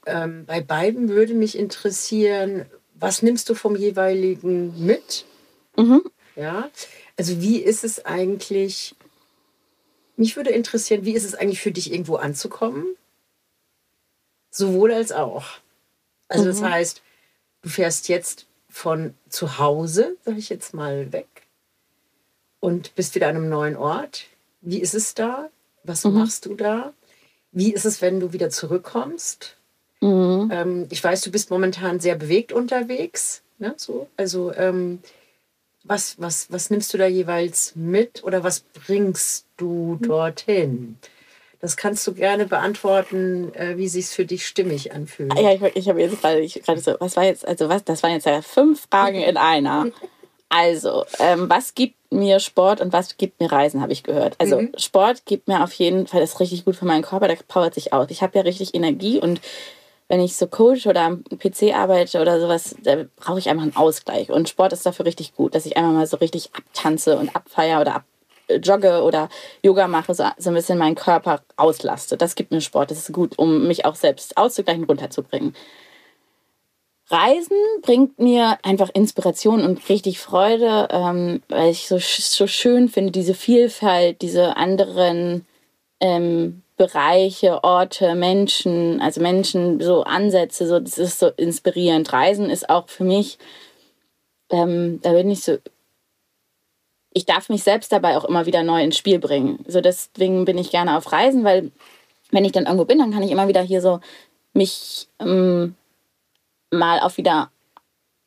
Ähm, 0.06 0.44
bei 0.46 0.60
beiden 0.60 1.08
würde 1.08 1.34
mich 1.34 1.58
interessieren, 1.58 2.66
was 2.94 3.22
nimmst 3.22 3.48
du 3.48 3.54
vom 3.54 3.76
jeweiligen 3.76 4.84
mit? 4.84 5.24
Mhm. 5.76 6.02
Ja, 6.36 6.70
also 7.16 7.40
wie 7.40 7.58
ist 7.58 7.84
es 7.84 8.04
eigentlich, 8.04 8.94
mich 10.16 10.36
würde 10.36 10.50
interessieren, 10.50 11.04
wie 11.04 11.14
ist 11.14 11.24
es 11.24 11.34
eigentlich 11.34 11.60
für 11.60 11.72
dich 11.72 11.92
irgendwo 11.92 12.16
anzukommen? 12.16 12.84
Sowohl 14.50 14.92
als 14.92 15.12
auch. 15.12 15.44
Also 16.28 16.44
mhm. 16.44 16.48
das 16.48 16.62
heißt, 16.62 17.02
du 17.62 17.68
fährst 17.68 18.08
jetzt 18.08 18.46
von 18.68 19.14
zu 19.28 19.58
Hause, 19.58 20.16
sag 20.24 20.36
ich 20.36 20.48
jetzt 20.48 20.74
mal, 20.74 21.12
weg 21.12 21.46
und 22.60 22.94
bist 22.94 23.14
wieder 23.14 23.28
an 23.28 23.36
einem 23.36 23.48
neuen 23.48 23.76
Ort. 23.76 24.26
Wie 24.60 24.80
ist 24.80 24.94
es 24.94 25.14
da? 25.14 25.50
Was 25.84 26.04
mhm. 26.04 26.14
machst 26.14 26.46
du 26.46 26.54
da? 26.54 26.92
Wie 27.52 27.72
ist 27.72 27.84
es, 27.84 28.02
wenn 28.02 28.20
du 28.20 28.32
wieder 28.32 28.50
zurückkommst? 28.50 29.56
Mhm. 30.00 30.50
Ähm, 30.52 30.86
ich 30.90 31.02
weiß, 31.02 31.22
du 31.22 31.30
bist 31.30 31.50
momentan 31.50 32.00
sehr 32.00 32.16
bewegt 32.16 32.52
unterwegs. 32.52 33.42
Ne? 33.58 33.74
So, 33.76 34.08
also 34.16 34.52
ähm, 34.54 34.98
was, 35.84 36.20
was, 36.20 36.50
was 36.50 36.70
nimmst 36.70 36.92
du 36.92 36.98
da 36.98 37.06
jeweils 37.06 37.74
mit 37.76 38.24
oder 38.24 38.42
was 38.42 38.60
bringst 38.60 39.46
du 39.56 39.96
mhm. 40.00 40.02
dorthin? 40.02 40.98
Das 41.60 41.76
kannst 41.76 42.06
du 42.06 42.14
gerne 42.14 42.46
beantworten, 42.46 43.54
äh, 43.54 43.76
wie 43.76 43.88
sich 43.88 44.06
für 44.06 44.24
dich 44.24 44.46
stimmig 44.46 44.92
anfühlt. 44.92 45.38
Ja, 45.38 45.52
ich, 45.52 45.62
ich 45.74 45.88
habe 45.88 46.00
jetzt 46.00 46.20
gerade 46.20 46.80
so, 46.80 46.96
was 46.98 47.16
war 47.16 47.24
jetzt, 47.24 47.46
also 47.46 47.68
was, 47.68 47.84
das 47.84 48.02
waren 48.02 48.12
jetzt 48.12 48.26
ja 48.26 48.42
fünf 48.42 48.86
Fragen 48.90 49.20
in 49.20 49.36
einer. 49.36 49.86
Also, 50.48 51.04
ähm, 51.18 51.48
was 51.50 51.74
gibt 51.74 51.96
mir 52.12 52.38
Sport 52.38 52.80
und 52.80 52.92
was 52.92 53.16
gibt 53.16 53.40
mir 53.40 53.50
Reisen, 53.50 53.80
habe 53.80 53.92
ich 53.92 54.04
gehört. 54.04 54.36
Also 54.38 54.60
mhm. 54.60 54.72
Sport 54.76 55.26
gibt 55.26 55.48
mir 55.48 55.62
auf 55.62 55.72
jeden 55.72 56.06
Fall, 56.06 56.20
das 56.20 56.34
ist 56.34 56.40
richtig 56.40 56.64
gut 56.64 56.76
für 56.76 56.84
meinen 56.84 57.02
Körper, 57.02 57.28
der 57.28 57.36
powert 57.48 57.74
sich 57.74 57.92
aus. 57.92 58.06
Ich 58.10 58.22
habe 58.22 58.38
ja 58.38 58.42
richtig 58.42 58.74
Energie 58.74 59.20
und 59.20 59.40
wenn 60.08 60.20
ich 60.20 60.36
so 60.36 60.46
Coach 60.46 60.86
oder 60.86 61.02
am 61.02 61.24
PC 61.24 61.74
arbeite 61.74 62.20
oder 62.20 62.40
sowas, 62.40 62.76
da 62.82 63.04
brauche 63.16 63.40
ich 63.40 63.48
einfach 63.48 63.64
einen 63.64 63.76
Ausgleich. 63.76 64.30
Und 64.30 64.48
Sport 64.48 64.72
ist 64.72 64.86
dafür 64.86 65.04
richtig 65.04 65.34
gut, 65.34 65.54
dass 65.54 65.66
ich 65.66 65.76
einmal 65.76 65.94
mal 65.94 66.06
so 66.06 66.18
richtig 66.18 66.50
abtanze 66.52 67.18
und 67.18 67.34
abfeier 67.34 67.80
oder 67.80 67.96
ab 67.96 68.04
jogge 68.48 69.02
oder 69.02 69.28
Yoga 69.62 69.88
mache, 69.88 70.14
so, 70.14 70.24
so 70.38 70.50
ein 70.50 70.54
bisschen 70.54 70.78
meinen 70.78 70.94
Körper 70.94 71.42
auslaste. 71.56 72.16
Das 72.16 72.34
gibt 72.34 72.52
mir 72.52 72.60
Sport. 72.60 72.90
Das 72.90 72.98
ist 72.98 73.12
gut, 73.12 73.38
um 73.38 73.66
mich 73.66 73.84
auch 73.84 73.94
selbst 73.94 74.36
auszugleichen, 74.36 74.84
runterzubringen. 74.84 75.54
Reisen 77.08 77.56
bringt 77.82 78.18
mir 78.18 78.58
einfach 78.62 78.90
Inspiration 78.92 79.62
und 79.64 79.88
richtig 79.88 80.18
Freude, 80.18 80.88
ähm, 80.90 81.40
weil 81.48 81.70
ich 81.70 81.86
so, 81.86 81.98
so 81.98 82.46
schön 82.48 82.88
finde, 82.88 83.12
diese 83.12 83.34
Vielfalt, 83.34 84.22
diese 84.22 84.56
anderen 84.56 85.46
ähm, 86.00 86.62
Bereiche, 86.76 87.62
Orte, 87.62 88.14
Menschen, 88.16 89.00
also 89.00 89.20
Menschen, 89.20 89.80
so 89.80 90.02
Ansätze, 90.02 90.66
so, 90.66 90.80
das 90.80 90.98
ist 90.98 91.20
so 91.20 91.28
inspirierend. 91.28 92.12
Reisen 92.12 92.50
ist 92.50 92.68
auch 92.68 92.88
für 92.88 93.04
mich, 93.04 93.38
ähm, 94.50 95.00
da 95.00 95.12
bin 95.12 95.30
ich 95.30 95.42
so 95.42 95.58
ich 97.16 97.24
darf 97.24 97.48
mich 97.48 97.62
selbst 97.62 97.92
dabei 97.92 98.18
auch 98.18 98.26
immer 98.26 98.44
wieder 98.44 98.62
neu 98.62 98.82
ins 98.82 98.98
Spiel 98.98 99.18
bringen. 99.18 99.64
So 99.66 99.80
deswegen 99.80 100.44
bin 100.44 100.58
ich 100.58 100.70
gerne 100.70 100.98
auf 100.98 101.12
Reisen, 101.12 101.44
weil 101.44 101.70
wenn 102.30 102.44
ich 102.44 102.52
dann 102.52 102.66
irgendwo 102.66 102.84
bin, 102.84 102.98
dann 102.98 103.10
kann 103.10 103.22
ich 103.22 103.30
immer 103.30 103.48
wieder 103.48 103.62
hier 103.62 103.80
so 103.80 104.00
mich 104.52 105.08
ähm, 105.18 105.76
mal 106.70 107.00
auf 107.00 107.16
wieder 107.16 107.50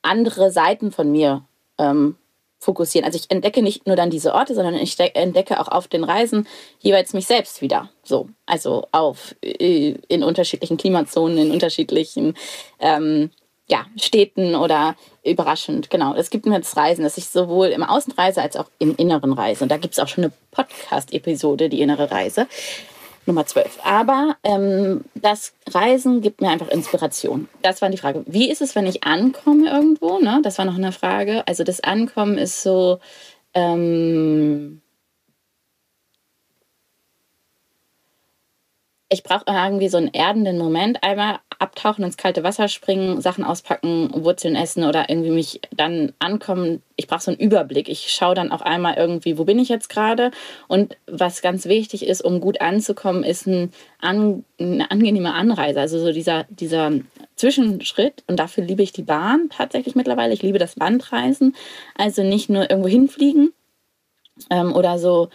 andere 0.01 0.51
Seiten 0.51 0.91
von 0.91 1.11
mir 1.11 1.43
ähm, 1.77 2.15
fokussieren. 2.57 3.05
Also 3.05 3.19
ich 3.19 3.29
entdecke 3.29 3.61
nicht 3.61 3.85
nur 3.85 3.95
dann 3.95 4.09
diese 4.09 4.33
Orte, 4.33 4.55
sondern 4.55 4.73
ich 4.73 4.99
entdecke 4.99 5.59
auch 5.59 5.67
auf 5.67 5.87
den 5.87 6.03
Reisen 6.03 6.47
jeweils 6.79 7.13
mich 7.13 7.27
selbst 7.27 7.61
wieder. 7.61 7.89
So, 8.01 8.27
also 8.47 8.87
auf 8.91 9.35
äh, 9.43 9.99
in 10.07 10.23
unterschiedlichen 10.23 10.77
Klimazonen, 10.77 11.37
in 11.37 11.51
unterschiedlichen 11.51 12.33
ähm, 12.79 13.29
ja, 13.69 13.85
Städten 13.97 14.55
oder 14.55 14.95
überraschend. 15.23 15.89
Genau, 15.89 16.15
es 16.15 16.29
gibt 16.29 16.45
mir 16.45 16.59
das 16.59 16.75
Reisen, 16.75 17.03
dass 17.03 17.17
ich 17.17 17.27
sowohl 17.27 17.67
im 17.67 17.83
Außen 17.83 18.13
reise 18.13 18.41
als 18.41 18.55
auch 18.55 18.65
im 18.79 18.95
Inneren 18.95 19.33
reise. 19.33 19.63
Und 19.63 19.69
da 19.69 19.77
gibt 19.77 19.93
es 19.93 19.99
auch 19.99 20.07
schon 20.07 20.23
eine 20.23 20.33
Podcast-Episode, 20.51 21.69
die 21.69 21.81
innere 21.81 22.11
Reise. 22.11 22.47
Nummer 23.25 23.45
12. 23.45 23.79
Aber 23.83 24.37
ähm, 24.43 25.05
das 25.13 25.53
Reisen 25.69 26.21
gibt 26.21 26.41
mir 26.41 26.49
einfach 26.49 26.69
Inspiration. 26.69 27.47
Das 27.61 27.81
war 27.81 27.89
die 27.89 27.97
Frage. 27.97 28.23
Wie 28.25 28.49
ist 28.49 28.61
es, 28.61 28.75
wenn 28.75 28.87
ich 28.87 29.03
ankomme 29.03 29.69
irgendwo? 29.69 30.19
Ne? 30.19 30.39
Das 30.43 30.57
war 30.57 30.65
noch 30.65 30.77
eine 30.77 30.91
Frage. 30.91 31.47
Also 31.47 31.63
das 31.63 31.81
Ankommen 31.81 32.39
ist 32.39 32.63
so, 32.63 32.99
ähm, 33.53 34.81
ich 39.09 39.21
brauche 39.21 39.45
irgendwie 39.47 39.89
so 39.89 39.97
einen 39.97 40.13
erdenden 40.13 40.57
Moment. 40.57 41.03
Einmal 41.03 41.39
abtauchen, 41.59 42.03
ins 42.05 42.17
kalte 42.17 42.43
Wasser 42.43 42.69
springen, 42.69 43.21
Sachen 43.21 43.43
auspacken, 43.43 44.09
Wurzeln 44.13 44.55
essen 44.55 44.85
oder 44.85 45.09
irgendwie 45.09 45.29
mich 45.29 45.59
dann 45.75 46.13
ankommen. 46.17 46.81
Ich 46.95 47.07
brauche 47.07 47.21
so 47.21 47.31
einen 47.31 47.39
Überblick. 47.39 47.89
Ich 47.89 48.11
schaue 48.11 48.33
dann 48.33 48.51
auch 48.51 48.61
einmal 48.61 48.95
irgendwie, 48.95 49.37
wo 49.37 49.43
bin 49.43 49.59
ich 49.59 49.69
jetzt 49.69 49.89
gerade? 49.89 50.31
Und 50.67 50.97
was 51.05 51.41
ganz 51.41 51.65
wichtig 51.65 52.07
ist, 52.07 52.21
um 52.21 52.39
gut 52.39 52.61
anzukommen, 52.61 53.23
ist 53.23 53.45
ein 53.45 53.73
an, 53.99 54.45
eine 54.57 54.89
angenehme 54.89 55.33
Anreise. 55.33 55.81
Also 55.81 55.99
so 55.99 56.13
dieser, 56.13 56.45
dieser 56.49 56.91
Zwischenschritt. 57.35 58.23
Und 58.27 58.39
dafür 58.39 58.63
liebe 58.63 58.81
ich 58.81 58.93
die 58.93 59.03
Bahn 59.03 59.49
tatsächlich 59.49 59.95
mittlerweile. 59.95 60.33
Ich 60.33 60.41
liebe 60.41 60.59
das 60.59 60.77
Landreisen. 60.77 61.55
Also 61.95 62.23
nicht 62.23 62.49
nur 62.49 62.69
irgendwo 62.69 62.89
hinfliegen 62.89 63.51
ähm, 64.49 64.73
oder 64.73 64.97
so 64.97 65.29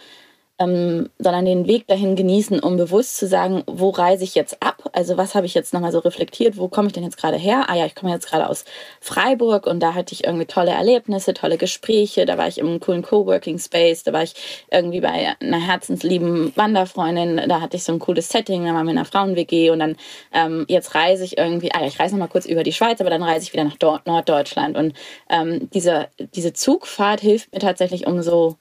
ähm, 0.57 1.09
sondern 1.19 1.45
den 1.45 1.67
Weg 1.67 1.87
dahin 1.87 2.15
genießen, 2.15 2.61
um 2.61 2.77
bewusst 2.77 3.17
zu 3.17 3.27
sagen, 3.27 3.63
wo 3.67 3.89
reise 3.89 4.23
ich 4.23 4.35
jetzt 4.35 4.63
ab? 4.63 4.89
Also 4.93 5.17
was 5.17 5.35
habe 5.35 5.45
ich 5.45 5.53
jetzt 5.53 5.73
nochmal 5.73 5.91
so 5.91 5.99
reflektiert? 5.99 6.57
Wo 6.57 6.69
komme 6.69 6.87
ich 6.87 6.93
denn 6.93 7.03
jetzt 7.03 7.17
gerade 7.17 7.35
her? 7.35 7.65
Ah 7.67 7.75
ja, 7.75 7.85
ich 7.85 7.95
komme 7.95 8.13
jetzt 8.13 8.27
gerade 8.29 8.49
aus 8.49 8.63
Freiburg 9.01 9.67
und 9.67 9.81
da 9.81 9.93
hatte 9.93 10.13
ich 10.13 10.23
irgendwie 10.23 10.45
tolle 10.45 10.71
Erlebnisse, 10.71 11.33
tolle 11.33 11.57
Gespräche. 11.57 12.25
Da 12.25 12.37
war 12.37 12.47
ich 12.47 12.57
im 12.59 12.79
coolen 12.79 13.01
Coworking 13.01 13.59
Space, 13.59 14.03
da 14.03 14.13
war 14.13 14.23
ich 14.23 14.33
irgendwie 14.71 15.01
bei 15.01 15.35
einer 15.41 15.59
herzenslieben 15.59 16.55
Wanderfreundin, 16.55 17.49
da 17.49 17.59
hatte 17.59 17.75
ich 17.75 17.83
so 17.83 17.91
ein 17.91 17.99
cooles 17.99 18.29
Setting, 18.29 18.65
da 18.65 18.73
waren 18.73 18.85
wir 18.85 18.91
in 18.91 18.97
einer 18.97 19.05
Frauen-WG 19.05 19.71
und 19.71 19.79
dann 19.79 19.97
ähm, 20.31 20.65
jetzt 20.69 20.95
reise 20.95 21.25
ich 21.25 21.37
irgendwie, 21.37 21.73
ah 21.73 21.81
ja, 21.81 21.87
ich 21.87 21.99
reise 21.99 22.15
nochmal 22.15 22.29
kurz 22.29 22.45
über 22.45 22.63
die 22.63 22.71
Schweiz, 22.71 23.01
aber 23.01 23.09
dann 23.09 23.23
reise 23.23 23.43
ich 23.43 23.51
wieder 23.51 23.65
nach 23.65 23.77
Dort, 23.77 24.07
Norddeutschland. 24.07 24.77
Und 24.77 24.93
ähm, 25.29 25.69
diese, 25.73 26.07
diese 26.33 26.53
Zugfahrt 26.53 27.19
hilft 27.19 27.51
mir 27.51 27.59
tatsächlich, 27.59 28.07
um 28.07 28.21
so 28.21 28.55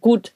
gut 0.00 0.32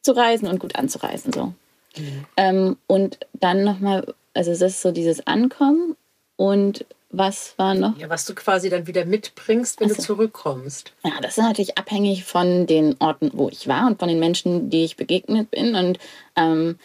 abzureisen 0.00 0.48
und 0.48 0.58
gut 0.58 0.76
anzureisen. 0.76 1.32
So. 1.32 1.52
Mhm. 1.96 2.24
Ähm, 2.36 2.76
und 2.86 3.18
dann 3.34 3.64
nochmal, 3.64 4.14
also 4.34 4.50
das 4.50 4.62
ist 4.62 4.82
so 4.82 4.92
dieses 4.92 5.26
Ankommen 5.26 5.96
und 6.36 6.84
was 7.12 7.54
war 7.56 7.74
noch? 7.74 7.98
Ja, 7.98 8.08
was 8.08 8.24
du 8.24 8.36
quasi 8.36 8.70
dann 8.70 8.86
wieder 8.86 9.04
mitbringst, 9.04 9.80
wenn 9.80 9.88
also, 9.88 9.96
du 9.96 10.02
zurückkommst. 10.02 10.92
Ja, 11.04 11.10
das 11.20 11.38
ist 11.38 11.42
natürlich 11.42 11.76
abhängig 11.76 12.24
von 12.24 12.68
den 12.68 12.94
Orten, 13.00 13.32
wo 13.34 13.48
ich 13.48 13.66
war 13.66 13.88
und 13.88 13.98
von 13.98 14.08
den 14.08 14.20
Menschen, 14.20 14.70
die 14.70 14.84
ich 14.84 14.96
begegnet 14.96 15.50
bin. 15.50 15.74
Und 15.74 15.98
ähm, 16.36 16.78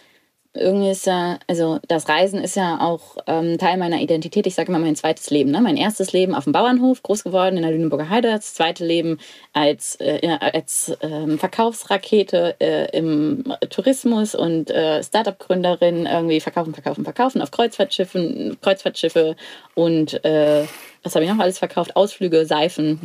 irgendwie 0.55 0.89
ist 0.89 1.05
ja, 1.05 1.39
also 1.47 1.79
das 1.87 2.07
Reisen 2.07 2.39
ist 2.39 2.55
ja 2.55 2.79
auch 2.79 3.17
ähm, 3.27 3.57
Teil 3.57 3.77
meiner 3.77 3.99
Identität. 4.01 4.47
Ich 4.47 4.55
sage 4.55 4.69
immer 4.69 4.79
mein 4.79 4.95
zweites 4.95 5.29
Leben. 5.29 5.51
Ne? 5.51 5.61
Mein 5.61 5.77
erstes 5.77 6.13
Leben 6.13 6.33
auf 6.33 6.45
dem 6.45 6.53
Bauernhof, 6.53 7.03
groß 7.03 7.23
geworden 7.23 7.57
in 7.57 7.63
der 7.63 7.71
Lüneburger 7.71 8.09
Heide. 8.09 8.31
Das 8.31 8.53
zweite 8.53 8.85
Leben 8.85 9.19
als, 9.53 9.95
äh, 9.99 10.37
als 10.39 10.97
ähm, 11.01 11.37
Verkaufsrakete 11.37 12.55
äh, 12.59 12.97
im 12.97 13.43
Tourismus 13.69 14.35
und 14.35 14.71
äh, 14.71 15.03
Startup-Gründerin. 15.03 16.05
Irgendwie 16.05 16.39
verkaufen, 16.39 16.73
verkaufen, 16.73 17.03
verkaufen 17.03 17.41
auf 17.41 17.51
Kreuzfahrtschiffen, 17.51 18.57
Kreuzfahrtschiffe 18.61 19.35
und 19.75 20.23
äh, 20.25 20.65
was 21.05 21.13
habe 21.13 21.23
ich 21.23 21.31
noch 21.31 21.37
alles 21.37 21.59
verkauft? 21.59 21.95
Ausflüge, 21.95 22.47
Seifen 22.47 22.99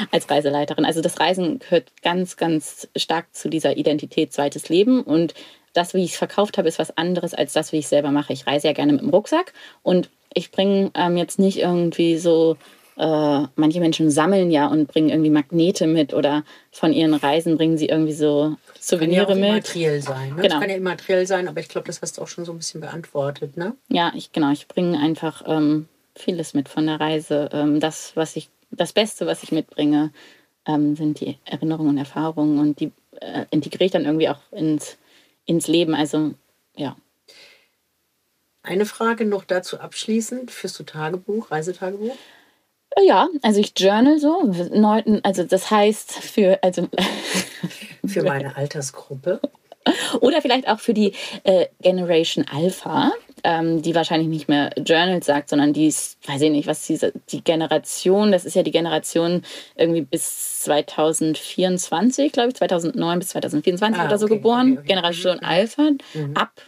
als 0.10 0.28
Reiseleiterin. 0.30 0.84
Also 0.84 1.00
das 1.00 1.18
Reisen 1.18 1.58
gehört 1.58 1.90
ganz, 2.02 2.36
ganz 2.36 2.86
stark 2.94 3.34
zu 3.34 3.48
dieser 3.48 3.78
Identität 3.78 4.32
zweites 4.34 4.68
Leben 4.68 5.02
und 5.02 5.32
das, 5.76 5.94
wie 5.94 6.04
ich 6.04 6.12
es 6.12 6.18
verkauft 6.18 6.58
habe, 6.58 6.68
ist 6.68 6.78
was 6.78 6.96
anderes 6.96 7.34
als 7.34 7.52
das, 7.52 7.72
wie 7.72 7.78
ich 7.78 7.84
es 7.84 7.90
selber 7.90 8.10
mache. 8.10 8.32
Ich 8.32 8.46
reise 8.46 8.68
ja 8.68 8.72
gerne 8.72 8.92
mit 8.92 9.02
dem 9.02 9.10
Rucksack 9.10 9.52
und 9.82 10.10
ich 10.34 10.50
bringe 10.50 10.90
ähm, 10.94 11.16
jetzt 11.16 11.38
nicht 11.38 11.58
irgendwie 11.58 12.18
so, 12.18 12.56
äh, 12.96 13.42
manche 13.56 13.80
Menschen 13.80 14.10
sammeln 14.10 14.50
ja 14.50 14.66
und 14.66 14.86
bringen 14.88 15.10
irgendwie 15.10 15.30
Magnete 15.30 15.86
mit 15.86 16.14
oder 16.14 16.44
von 16.72 16.92
ihren 16.92 17.14
Reisen 17.14 17.56
bringen 17.56 17.76
sie 17.76 17.86
irgendwie 17.86 18.12
so 18.12 18.56
Souvenire 18.80 19.26
kann 19.26 19.38
ja 19.38 19.44
auch 19.44 19.50
immateriell 19.50 20.00
sein. 20.00 20.30
Ne? 20.30 20.36
Genau. 20.36 20.48
Das 20.48 20.60
kann 20.60 20.70
ja 20.70 20.76
immateriell 20.76 21.26
sein, 21.26 21.48
aber 21.48 21.60
ich 21.60 21.68
glaube, 21.68 21.86
das 21.86 22.00
hast 22.00 22.16
du 22.16 22.22
auch 22.22 22.28
schon 22.28 22.44
so 22.44 22.52
ein 22.52 22.58
bisschen 22.58 22.80
beantwortet. 22.80 23.56
Ne? 23.56 23.74
Ja, 23.88 24.12
ich, 24.14 24.32
genau. 24.32 24.50
Ich 24.52 24.66
bringe 24.68 24.98
einfach 24.98 25.42
ähm, 25.46 25.88
vieles 26.14 26.54
mit 26.54 26.68
von 26.68 26.86
der 26.86 27.00
Reise. 27.00 27.50
Ähm, 27.52 27.80
das, 27.80 28.12
was 28.14 28.36
ich, 28.36 28.48
das 28.70 28.92
Beste, 28.92 29.26
was 29.26 29.42
ich 29.42 29.52
mitbringe, 29.52 30.10
ähm, 30.66 30.96
sind 30.96 31.20
die 31.20 31.36
Erinnerungen 31.44 31.90
und 31.90 31.98
Erfahrungen 31.98 32.58
und 32.58 32.80
die 32.80 32.92
äh, 33.20 33.44
integriere 33.50 33.84
ich 33.84 33.92
dann 33.92 34.04
irgendwie 34.04 34.28
auch 34.28 34.40
ins 34.52 34.96
ins 35.46 35.66
Leben. 35.66 35.94
Also 35.94 36.34
ja. 36.76 36.96
Eine 38.62 38.84
Frage 38.84 39.24
noch 39.24 39.44
dazu 39.44 39.78
abschließend. 39.78 40.50
Führst 40.50 40.78
du 40.78 40.82
Tagebuch, 40.82 41.50
Reisetagebuch? 41.50 42.16
Ja, 43.04 43.28
also 43.42 43.60
ich 43.60 43.72
journal 43.76 44.18
so. 44.18 44.52
Also 45.22 45.44
das 45.44 45.70
heißt 45.70 46.12
für, 46.12 46.62
also 46.62 46.88
für 48.06 48.22
meine 48.22 48.56
Altersgruppe. 48.56 49.40
Oder 50.20 50.42
vielleicht 50.42 50.68
auch 50.68 50.80
für 50.80 50.94
die 50.94 51.12
äh, 51.44 51.66
Generation 51.80 52.44
Alpha, 52.50 53.12
ähm, 53.46 53.80
die 53.80 53.94
wahrscheinlich 53.94 54.28
nicht 54.28 54.48
mehr 54.48 54.70
Journal 54.76 55.22
sagt, 55.22 55.50
sondern 55.50 55.72
die 55.72 55.86
ist, 55.86 56.18
weiß 56.28 56.42
ich 56.42 56.50
nicht, 56.50 56.66
was 56.66 56.84
diese, 56.84 57.12
die 57.28 57.44
Generation, 57.44 58.32
das 58.32 58.44
ist 58.44 58.56
ja 58.56 58.64
die 58.64 58.72
Generation 58.72 59.42
irgendwie 59.76 60.02
bis 60.02 60.62
2024, 60.64 62.32
glaube 62.32 62.48
ich, 62.48 62.56
2009 62.56 63.20
bis 63.20 63.28
2024 63.28 64.00
ah, 64.00 64.06
oder 64.06 64.18
so 64.18 64.26
okay, 64.26 64.34
geboren. 64.34 64.72
Okay, 64.72 64.78
okay. 64.78 64.88
Generation 64.88 65.36
mhm. 65.36 65.46
Alpha. 65.46 65.90
Mhm. 66.14 66.36
Ab 66.36 66.60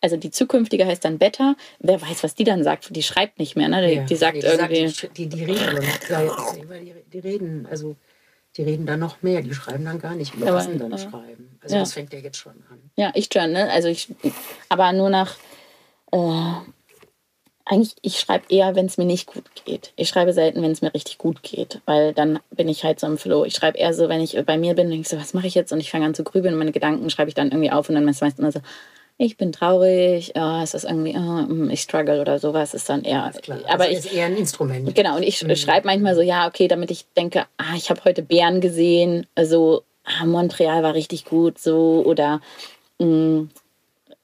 also 0.00 0.16
die 0.16 0.30
zukünftige 0.30 0.86
heißt 0.86 1.04
dann 1.04 1.18
Beta. 1.18 1.56
Wer 1.80 2.00
weiß, 2.00 2.22
was 2.22 2.36
die 2.36 2.44
dann 2.44 2.62
sagt? 2.62 2.94
Die 2.94 3.02
schreibt 3.02 3.40
nicht 3.40 3.56
mehr, 3.56 3.68
ne? 3.68 3.84
Die, 3.88 3.94
ja, 3.94 4.04
die 4.04 4.14
sagt 4.14 4.36
die 4.36 4.46
irgendwie. 4.46 4.86
Sagt, 4.86 5.18
die, 5.18 5.26
die, 5.26 5.44
reden, 5.44 5.82
die, 7.12 7.18
reden, 7.18 7.66
also 7.68 7.96
die 8.56 8.62
reden 8.62 8.86
dann 8.86 9.00
noch 9.00 9.22
mehr, 9.22 9.42
die 9.42 9.54
schreiben 9.54 9.84
dann 9.84 9.98
gar 9.98 10.14
nicht 10.14 10.38
mehr, 10.38 10.52
lassen 10.52 10.78
dann 10.78 10.92
äh, 10.92 10.98
schreiben. 10.98 11.58
Also 11.62 11.74
ja. 11.74 11.80
das 11.80 11.94
fängt 11.94 12.12
ja 12.12 12.20
jetzt 12.20 12.36
schon 12.36 12.52
an. 12.70 12.90
Ja, 12.94 13.10
ich 13.14 13.28
journal, 13.34 13.68
also 13.70 13.88
ich, 13.88 14.08
aber 14.68 14.92
nur 14.92 15.10
nach, 15.10 15.34
äh, 16.12 16.52
eigentlich, 17.64 17.96
ich 18.02 18.20
schreibe 18.20 18.44
eher, 18.48 18.76
wenn 18.76 18.86
es 18.86 18.96
mir 18.96 19.04
nicht 19.04 19.26
gut 19.26 19.44
geht. 19.64 19.92
Ich 19.96 20.08
schreibe 20.08 20.32
selten, 20.32 20.62
wenn 20.62 20.70
es 20.70 20.82
mir 20.82 20.94
richtig 20.94 21.18
gut 21.18 21.42
geht, 21.42 21.80
weil 21.84 22.14
dann 22.14 22.38
bin 22.50 22.68
ich 22.68 22.84
halt 22.84 23.00
so 23.00 23.08
im 23.08 23.18
Flow. 23.18 23.44
Ich 23.44 23.54
schreibe 23.54 23.76
eher 23.76 23.92
so, 23.92 24.08
wenn 24.08 24.20
ich 24.20 24.40
bei 24.46 24.56
mir 24.56 24.74
bin, 24.74 24.88
denke 24.88 25.02
ich 25.02 25.08
so, 25.08 25.18
was 25.18 25.34
mache 25.34 25.48
ich 25.48 25.56
jetzt? 25.56 25.72
Und 25.72 25.80
ich 25.80 25.90
fange 25.90 26.06
an 26.06 26.14
zu 26.14 26.22
grübeln 26.22 26.54
und 26.54 26.58
meine 26.58 26.72
Gedanken 26.72 27.10
schreibe 27.10 27.28
ich 27.28 27.34
dann 27.34 27.48
irgendwie 27.48 27.72
auf 27.72 27.88
und 27.88 27.96
dann 27.96 28.06
ist 28.08 28.22
meistens 28.22 28.38
immer 28.38 28.52
so, 28.52 28.60
ich 29.18 29.36
bin 29.36 29.50
traurig, 29.50 30.32
oh, 30.36 30.60
es 30.62 30.74
ist 30.74 30.84
irgendwie, 30.84 31.16
oh, 31.16 31.68
ich 31.70 31.80
struggle 31.80 32.20
oder 32.20 32.38
sowas, 32.38 32.74
ist 32.74 32.88
dann 32.88 33.02
eher. 33.02 33.28
Ist 33.30 33.42
klar. 33.42 33.58
Aber 33.66 33.84
also 33.84 33.92
ich, 33.92 33.98
ist 33.98 34.12
eher 34.12 34.26
ein 34.26 34.36
Instrument. 34.36 34.94
Genau, 34.94 35.16
und 35.16 35.22
ich 35.22 35.42
mhm. 35.42 35.56
schreibe 35.56 35.86
manchmal 35.86 36.14
so, 36.14 36.20
ja, 36.20 36.46
okay, 36.46 36.68
damit 36.68 36.90
ich 36.90 37.06
denke, 37.16 37.46
ah, 37.56 37.74
ich 37.76 37.90
habe 37.90 38.04
heute 38.04 38.22
Bären 38.22 38.60
gesehen, 38.60 39.26
also 39.34 39.82
ah, 40.04 40.24
Montreal 40.26 40.82
war 40.82 40.94
richtig 40.94 41.24
gut, 41.24 41.58
so, 41.58 42.02
oder 42.06 42.40
mh, 42.98 43.48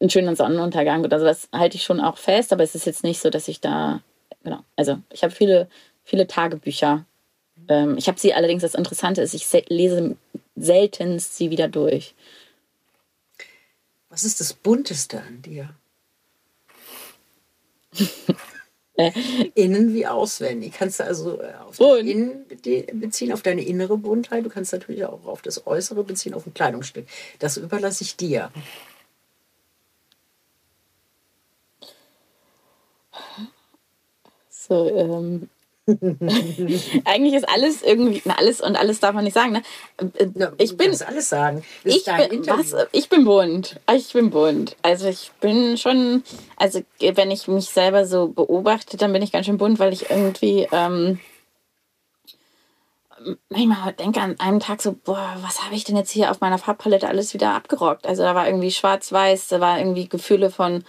mm, 0.03 0.05
ein 0.05 0.11
schöner 0.11 0.37
Sonnenuntergang 0.37 1.05
oder 1.05 1.19
sowas 1.19 1.49
halte 1.53 1.77
ich 1.77 1.85
schon 1.85 2.01
auch 2.01 2.19
fest, 2.19 2.53
aber 2.53 2.63
es 2.63 2.75
ist 2.75 2.87
jetzt 2.87 3.05
nicht 3.05 3.21
so, 3.21 3.31
dass 3.31 3.49
ich 3.49 3.61
da, 3.61 4.03
genau, 4.43 4.61
also 4.77 4.99
ich 5.11 5.23
habe 5.23 5.33
viele, 5.33 5.69
viele 6.05 6.27
Tagebücher. 6.27 7.05
Ähm, 7.69 7.97
ich 7.97 8.09
habe 8.09 8.19
sie 8.19 8.35
allerdings, 8.35 8.63
das 8.63 8.75
Interessante 8.75 9.23
ist, 9.23 9.35
ich 9.35 9.47
lese 9.69 10.17
seltenst 10.57 11.37
sie 11.37 11.51
wieder 11.51 11.69
durch. 11.69 12.15
Was 14.11 14.25
ist 14.25 14.41
das 14.41 14.53
Bunteste 14.53 15.23
an 15.23 15.41
dir? 15.43 15.71
Innen 19.55 19.95
wie 19.95 20.07
auswendig. 20.07 20.75
Kannst 20.75 21.01
du 21.01 21.05
also 21.05 21.41
äh, 21.41 21.55
auf 21.67 21.79
das 21.79 21.99
Innen 22.01 22.45
beziehen, 22.93 23.33
auf 23.33 23.41
deine 23.41 23.65
innere 23.65 23.97
Buntheit. 23.97 24.45
Du 24.45 24.51
kannst 24.51 24.73
natürlich 24.73 25.07
auch 25.07 25.25
auf 25.25 25.41
das 25.41 25.67
Äußere 25.67 26.05
beziehen, 26.05 26.35
auf 26.35 26.47
ein 26.47 26.53
Kleidungsstück. 26.53 27.07
Das 27.39 27.57
überlasse 27.57 28.05
ich 28.05 28.17
dir. 28.17 28.51
So, 34.73 34.89
ähm, 34.97 35.49
Eigentlich 37.05 37.35
ist 37.35 37.49
alles 37.49 37.83
irgendwie, 37.83 38.23
na, 38.25 38.37
alles 38.37 38.61
und 38.61 38.77
alles 38.77 39.01
darf 39.01 39.15
man 39.15 39.25
nicht 39.25 39.35
sagen. 39.35 39.53
Ne? 39.53 39.63
Ich 40.59 40.77
bin. 40.77 40.93
Du 40.93 41.07
alles 41.07 41.29
sagen. 41.29 41.65
ich, 41.83 42.05
bin, 42.05 42.47
was, 42.47 42.75
ich 42.93 43.09
bin 43.09 43.25
bunt. 43.25 43.81
Ich 43.93 44.13
bin 44.13 44.31
bunt. 44.31 44.77
Also 44.83 45.09
ich 45.09 45.33
bin 45.41 45.77
schon, 45.77 46.23
also 46.57 46.83
wenn 47.01 47.33
ich 47.33 47.49
mich 47.49 47.67
selber 47.67 48.07
so 48.07 48.29
beobachte, 48.29 48.97
dann 48.97 49.13
bin 49.13 49.23
ich 49.23 49.33
ganz 49.33 49.47
schön 49.47 49.59
bunt, 49.59 49.81
weil 49.81 49.93
ich 49.93 50.09
irgendwie 50.09 50.69
ähm, 50.71 51.19
manchmal 53.49 53.93
denke 53.93 54.21
an 54.21 54.39
einem 54.39 54.61
Tag 54.61 54.81
so, 54.83 54.93
boah, 54.93 55.37
was 55.43 55.65
habe 55.65 55.75
ich 55.75 55.83
denn 55.83 55.97
jetzt 55.97 56.13
hier 56.13 56.31
auf 56.31 56.41
meiner 56.41 56.59
Farbpalette 56.59 57.09
alles 57.09 57.35
wieder 57.35 57.55
abgerockt? 57.55 58.07
Also 58.07 58.23
da 58.23 58.37
war 58.37 58.47
irgendwie 58.47 58.71
schwarz-weiß, 58.71 59.49
da 59.49 59.61
war 59.61 59.79
irgendwie 59.79 60.09
Gefühle 60.09 60.51
von 60.51 60.85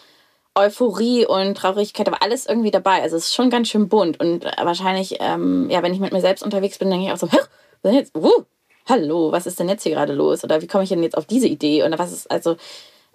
Euphorie 0.55 1.25
und 1.25 1.55
Traurigkeit, 1.55 2.07
aber 2.07 2.22
alles 2.22 2.45
irgendwie 2.45 2.72
dabei. 2.72 3.01
Also 3.01 3.17
es 3.17 3.25
ist 3.25 3.36
schon 3.36 3.50
ganz 3.50 3.69
schön 3.69 3.89
bunt. 3.89 4.19
Und 4.19 4.45
wahrscheinlich, 4.45 5.17
ähm, 5.19 5.69
ja, 5.69 5.81
wenn 5.81 5.93
ich 5.93 6.00
mit 6.00 6.13
mir 6.13 6.22
selbst 6.22 6.43
unterwegs 6.43 6.77
bin, 6.77 6.89
denke 6.89 7.07
ich 7.07 7.12
auch 7.12 7.17
so, 7.17 7.31
was 7.31 7.50
denn 7.83 7.95
jetzt? 7.95 8.15
Uh, 8.15 8.43
hallo, 8.88 9.31
was 9.31 9.48
ist 9.48 9.60
denn 9.60 9.69
jetzt 9.69 9.83
hier 9.83 9.93
gerade 9.93 10.13
los? 10.13 10.43
Oder 10.43 10.62
wie 10.62 10.67
komme 10.67 10.83
ich 10.83 10.89
denn 10.89 11.03
jetzt 11.03 11.17
auf 11.17 11.25
diese 11.25 11.48
Idee? 11.48 11.83
Oder 11.83 11.98
was 11.98 12.12
ist, 12.12 12.29
also 12.29 12.55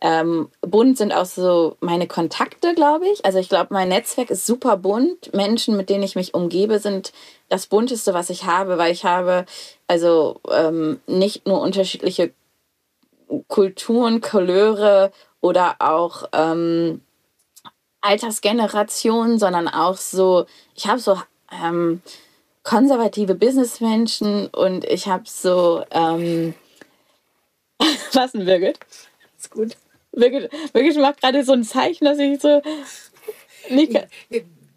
ähm, 0.01 0.49
bunt 0.61 0.97
sind 0.97 1.13
auch 1.13 1.25
so 1.25 1.77
meine 1.81 2.07
Kontakte, 2.07 2.75
glaube 2.75 3.09
ich. 3.09 3.25
Also 3.25 3.39
ich 3.39 3.49
glaube, 3.49 3.75
mein 3.75 3.89
Netzwerk 3.89 4.31
ist 4.31 4.47
super 4.47 4.77
bunt. 4.77 5.35
Menschen, 5.35 5.77
mit 5.77 5.91
denen 5.91 6.05
ich 6.05 6.15
mich 6.15 6.35
umgebe, 6.35 6.79
sind 6.79 7.13
das 7.49 7.67
bunteste, 7.67 8.15
was 8.15 8.31
ich 8.31 8.45
habe, 8.45 8.79
weil 8.79 8.93
ich 8.93 9.05
habe 9.05 9.45
also 9.89 10.41
ähm, 10.51 11.01
nicht 11.07 11.47
nur 11.47 11.61
unterschiedliche 11.61 12.33
Kulturen, 13.49 14.21
Couleur 14.21 15.11
oder 15.41 15.77
auch 15.81 16.29
ähm, 16.33 17.01
Altersgeneration, 18.01 19.39
sondern 19.39 19.69
auch 19.69 19.97
so, 19.97 20.47
ich 20.75 20.87
habe 20.87 21.01
so 21.01 21.21
ähm, 21.53 22.03
konservative 22.63 23.35
Businessmenschen 23.35 24.49
und 24.49 24.85
ich 24.85 25.09
habe 25.09 25.25
so, 25.27 25.85
ähm, 25.91 26.55
was 28.13 28.33
denn, 28.33 28.45
Birgit? 28.45 28.79
Ist 29.39 29.51
gut. 29.51 29.77
Birgit, 30.13 30.51
Birgit 30.73 30.97
macht 30.99 31.21
gerade 31.21 31.45
so 31.45 31.53
ein 31.53 31.65
Zeichen, 31.65 32.05
dass 32.05 32.19
ich 32.19 32.41
so 32.41 32.61
nicht. 33.71 33.99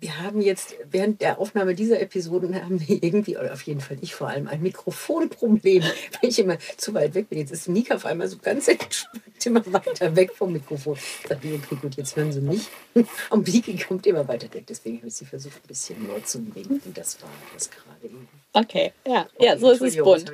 Wir 0.01 0.19
haben 0.19 0.41
jetzt 0.41 0.75
während 0.89 1.21
der 1.21 1.39
Aufnahme 1.39 1.75
dieser 1.75 2.01
Episoden 2.01 2.55
haben 2.55 2.81
wir 2.87 3.01
irgendwie, 3.01 3.37
oder 3.37 3.53
auf 3.53 3.61
jeden 3.61 3.79
Fall 3.79 3.97
ich 4.01 4.15
vor 4.15 4.27
allem, 4.27 4.47
ein 4.47 4.61
Mikrofonproblem, 4.61 5.83
weil 6.21 6.29
ich 6.29 6.39
immer 6.39 6.57
zu 6.77 6.93
weit 6.93 7.13
weg 7.13 7.29
bin. 7.29 7.39
Jetzt 7.39 7.51
ist 7.51 7.69
Nika 7.69 7.95
auf 7.95 8.05
einmal 8.05 8.27
so 8.27 8.37
ganz 8.37 8.67
entspannt 8.67 9.21
immer 9.45 9.61
weiter 9.73 10.15
weg 10.15 10.33
vom 10.33 10.53
Mikrofon. 10.53 10.95
Ich 10.95 11.29
dachte, 11.29 11.47
okay, 11.47 11.77
gut, 11.81 11.95
jetzt 11.95 12.15
hören 12.15 12.31
sie 12.31 12.41
mich. 12.41 12.67
Und 13.29 13.47
Vicky 13.47 13.77
kommt 13.77 14.05
immer 14.05 14.27
weiter 14.27 14.53
weg. 14.53 14.65
Deswegen 14.67 14.97
habe 14.97 15.07
ich 15.07 15.15
sie 15.15 15.25
versucht, 15.25 15.57
ein 15.63 15.67
bisschen 15.67 16.07
nur 16.07 16.23
zu. 16.23 16.39
Und 16.39 16.97
das 16.97 17.21
war 17.21 17.29
das 17.53 17.69
gerade 17.69 18.05
eben. 18.05 18.27
Okay, 18.53 18.91
ja, 19.07 19.27
okay, 19.35 19.45
ja, 19.45 19.57
so 19.57 19.71
ist 19.71 19.81
es 19.81 19.97
bunt. 19.97 20.29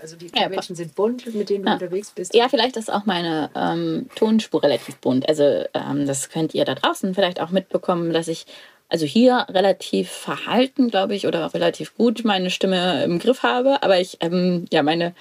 Also 0.00 0.16
die 0.16 0.30
ja, 0.34 0.48
Menschen 0.48 0.76
sind 0.76 0.94
bunt, 0.94 1.34
mit 1.34 1.50
denen 1.50 1.64
du 1.64 1.68
ja. 1.68 1.74
unterwegs 1.74 2.10
bist. 2.10 2.34
Ja, 2.34 2.48
vielleicht 2.48 2.76
ist 2.76 2.92
auch 2.92 3.06
meine 3.06 3.50
ähm, 3.56 4.08
Tonspur 4.14 4.62
relativ 4.62 4.96
bunt. 4.96 5.28
Also 5.28 5.64
ähm, 5.74 6.06
das 6.06 6.28
könnt 6.28 6.54
ihr 6.54 6.64
da 6.64 6.74
draußen 6.74 7.14
vielleicht 7.14 7.40
auch 7.40 7.50
mitbekommen, 7.50 8.12
dass 8.12 8.28
ich 8.28 8.46
also 8.88 9.06
hier 9.06 9.46
relativ 9.48 10.10
verhalten, 10.10 10.90
glaube 10.90 11.14
ich, 11.14 11.26
oder 11.26 11.46
auch 11.46 11.54
relativ 11.54 11.94
gut 11.96 12.24
meine 12.24 12.50
Stimme 12.50 13.04
im 13.04 13.18
Griff 13.18 13.42
habe. 13.42 13.82
Aber 13.82 14.00
ich, 14.00 14.18
ähm, 14.20 14.66
ja, 14.72 14.82
meine, 14.82 15.14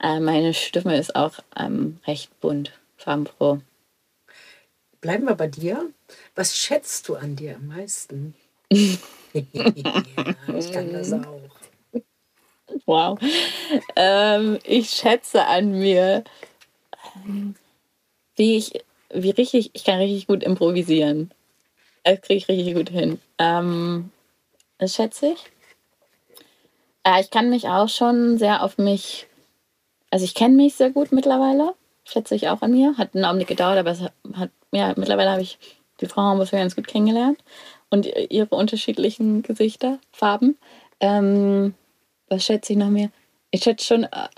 äh, 0.00 0.20
meine 0.20 0.54
Stimme 0.54 0.96
ist 0.98 1.16
auch 1.16 1.34
ähm, 1.58 1.98
recht 2.06 2.38
bunt, 2.40 2.72
farbenfroh. 2.96 3.60
Bleiben 5.00 5.26
wir 5.26 5.34
bei 5.34 5.48
dir. 5.48 5.90
Was 6.34 6.56
schätzt 6.56 7.08
du 7.08 7.16
an 7.16 7.36
dir 7.36 7.56
am 7.56 7.68
meisten? 7.68 8.34
ja, 8.72 8.98
ich 10.56 10.72
kann 10.72 10.92
das 10.92 11.12
auch. 11.12 11.40
Wow. 12.86 13.18
Ähm, 13.96 14.58
ich 14.64 14.90
schätze 14.90 15.44
an 15.46 15.72
mir, 15.72 16.22
ähm, 17.26 17.56
wie 18.36 18.56
ich, 18.56 18.84
wie 19.12 19.30
richtig, 19.30 19.70
ich 19.72 19.84
kann 19.84 19.98
richtig 19.98 20.26
gut 20.26 20.44
improvisieren. 20.44 21.32
Das 22.04 22.20
kriege 22.22 22.38
ich 22.38 22.48
richtig 22.48 22.74
gut 22.74 22.88
hin. 22.90 23.20
Ähm, 23.38 24.10
das 24.78 24.94
schätze 24.94 25.32
ich. 25.32 25.50
Äh, 27.04 27.20
ich 27.20 27.30
kann 27.30 27.50
mich 27.50 27.68
auch 27.68 27.88
schon 27.88 28.38
sehr 28.38 28.62
auf 28.62 28.78
mich, 28.78 29.26
also 30.10 30.24
ich 30.24 30.34
kenne 30.34 30.56
mich 30.56 30.74
sehr 30.74 30.90
gut 30.90 31.12
mittlerweile, 31.12 31.74
schätze 32.04 32.34
ich 32.34 32.48
auch 32.48 32.62
an 32.62 32.72
mir. 32.72 32.96
Hat 32.96 33.14
einen 33.14 33.24
Augenblick 33.24 33.48
gedauert, 33.48 33.78
aber 33.78 33.90
es 33.90 34.00
hat, 34.00 34.50
ja, 34.72 34.94
mittlerweile 34.96 35.30
habe 35.30 35.42
ich 35.42 35.58
die 36.00 36.06
Frau 36.06 36.22
Hamburg 36.22 36.50
ganz 36.50 36.76
gut 36.76 36.86
kennengelernt 36.86 37.38
und 37.90 38.06
ihre 38.30 38.54
unterschiedlichen 38.54 39.42
Gesichter, 39.42 39.98
Farben. 40.12 40.56
Ähm, 41.00 41.74
was 42.28 42.44
schätze 42.44 42.72
ich 42.72 42.78
noch 42.78 42.88
mehr? 42.88 43.10
Ich 43.50 43.62
schätze 43.62 43.84
schon, 43.84 44.04
äh, 44.04 44.28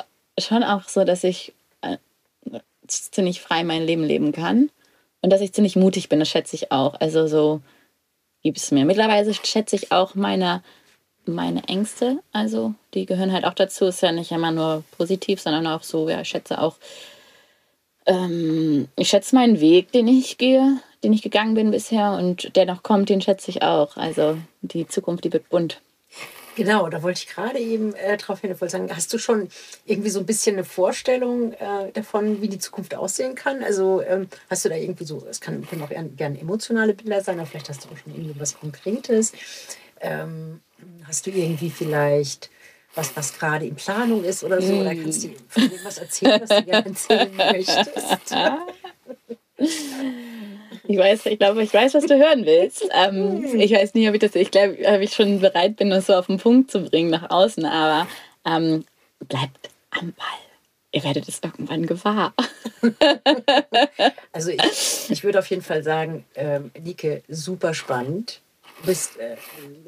schon 0.41 0.65
auch 0.65 0.89
so, 0.89 1.05
dass 1.05 1.23
ich 1.23 1.53
äh, 1.83 1.99
ziemlich 2.87 3.41
frei 3.41 3.63
mein 3.65 3.85
Leben 3.85 4.05
leben 4.05 4.33
kann. 4.33 4.71
Und 5.23 5.31
dass 5.31 5.41
ich 5.41 5.53
ziemlich 5.53 5.77
mutig 5.77 6.09
bin, 6.09 6.19
das 6.19 6.29
schätze 6.29 6.57
ich 6.57 6.73
auch. 6.73 7.01
Also 7.01 7.27
so 7.27 7.61
gibt 8.43 8.59
es 8.59 8.71
mir. 8.73 8.85
Mittlerweile 8.85 9.33
schätze 9.33 9.77
ich 9.77 9.93
auch 9.93 10.15
meine, 10.15 10.63
meine 11.25 11.63
Ängste. 11.69 12.19
Also 12.33 12.75
die 12.93 13.07
gehören 13.07 13.33
halt 13.33 13.45
auch 13.45 13.55
dazu. 13.55 13.87
Ist 13.87 14.03
ja 14.03 14.13
nicht 14.13 14.33
immer 14.33 14.51
nur 14.51 14.85
positiv, 14.99 15.41
sondern 15.41 15.67
auch 15.67 15.85
so, 15.85 16.09
ja, 16.09 16.21
ich 16.21 16.29
schätze 16.29 16.61
auch, 16.61 16.77
ähm, 18.07 18.89
ich 18.97 19.09
schätze 19.09 19.37
meinen 19.37 19.61
Weg, 19.61 19.93
den 19.93 20.09
ich 20.09 20.39
gehe, 20.39 20.79
den 21.05 21.13
ich 21.13 21.23
gegangen 21.23 21.55
bin 21.55 21.71
bisher 21.71 22.13
und 22.13 22.57
der 22.57 22.67
noch 22.67 22.83
kommt, 22.83 23.09
den 23.09 23.21
schätze 23.21 23.51
ich 23.51 23.63
auch. 23.63 23.97
Also 23.97 24.37
die 24.61 24.89
Zukunft, 24.89 25.25
die 25.25 25.33
wird 25.33 25.49
bunt. 25.49 25.81
Genau, 26.55 26.89
da 26.89 27.03
wollte 27.03 27.21
ich 27.21 27.29
gerade 27.29 27.59
eben 27.59 27.95
äh, 27.95 28.17
drauf 28.17 28.41
hin. 28.41 28.51
Wollte 28.51 28.73
sagen, 28.73 28.91
hast 28.95 29.13
du 29.13 29.19
schon 29.19 29.49
irgendwie 29.87 30.11
so 30.11 30.21
ein 30.21 30.27
bisschen 30.27 30.57
eine 30.57 30.65
Vorstellung 30.65 31.53
äh, 31.55 31.91
davon, 31.93 32.43
wie 32.43 32.49
die 32.49 32.59
Zukunft 32.59 32.95
aussehen 32.95 33.35
kann? 33.35 33.63
Also 33.63 34.03
ähm, 34.03 34.29
hast 34.51 34.65
du 34.65 34.69
da 34.69 34.77
irgendwie 34.77 35.05
so, 35.05 35.27
es 35.29 35.41
kann, 35.41 35.67
können 35.67 35.83
auch 35.83 35.91
gerne 36.17 36.39
emotionale 36.39 36.95
Bilder 36.95 37.23
sein, 37.23 37.39
aber 37.39 37.47
vielleicht 37.47 37.69
hast 37.69 37.85
du 37.85 37.89
auch 37.89 37.97
schon 37.97 38.15
irgendwie 38.15 38.39
was 38.39 38.59
Konkretes. 38.59 39.33
Ähm, 40.01 40.61
hast 41.05 41.27
du 41.27 41.31
irgendwie 41.31 41.71
vielleicht 41.71 42.51
was, 42.95 43.17
was 43.17 43.39
gerade 43.39 43.67
in 43.67 43.75
Planung 43.75 44.23
ist 44.23 44.45
oder 44.45 44.61
so? 44.61 44.75
Oder 44.75 44.95
kannst 44.95 45.25
du 45.25 45.31
von 45.49 45.69
dem 45.71 45.85
was 45.85 45.99
erzählen, 45.99 46.41
was 46.43 46.49
du 46.51 46.63
gerne 46.65 46.87
erzählen 46.87 47.37
möchtest? 47.37 48.35
Ich 50.93 50.99
weiß, 50.99 51.27
ich 51.27 51.39
glaube, 51.39 51.63
ich 51.63 51.73
weiß, 51.73 51.95
was 51.95 52.05
du 52.05 52.19
hören 52.19 52.45
willst. 52.45 52.89
Ähm, 52.95 53.59
ich 53.59 53.73
weiß 53.73 53.95
nicht, 53.95 54.07
ob 54.09 54.15
ich 54.15 54.21
das, 54.21 54.35
ich 54.35 54.51
glaube, 54.51 54.77
ob 54.85 55.01
ich 55.01 55.15
schon 55.15 55.41
bereit 55.41 55.77
bin, 55.77 55.89
das 55.89 56.07
so 56.07 56.15
auf 56.15 56.27
den 56.27 56.39
Punkt 56.39 56.71
zu 56.71 56.81
bringen 56.85 57.11
nach 57.11 57.31
außen, 57.31 57.65
aber 57.65 58.07
ähm, 58.45 58.85
bleibt 59.21 59.71
am 59.91 60.13
Ball. 60.13 60.27
Ihr 60.93 61.03
werdet 61.03 61.27
es 61.27 61.41
irgendwann 61.43 61.87
gewahr. 61.87 62.35
also 64.33 64.51
ich, 64.51 65.11
ich 65.11 65.25
würde 65.25 65.39
auf 65.39 65.47
jeden 65.47 65.63
Fall 65.63 65.83
sagen, 65.83 66.27
ähm, 66.35 66.71
Nike, 66.79 67.23
super 67.29 67.73
spannend. 67.73 68.41
Du 68.81 68.87
bist 68.87 69.19
äh, 69.19 69.37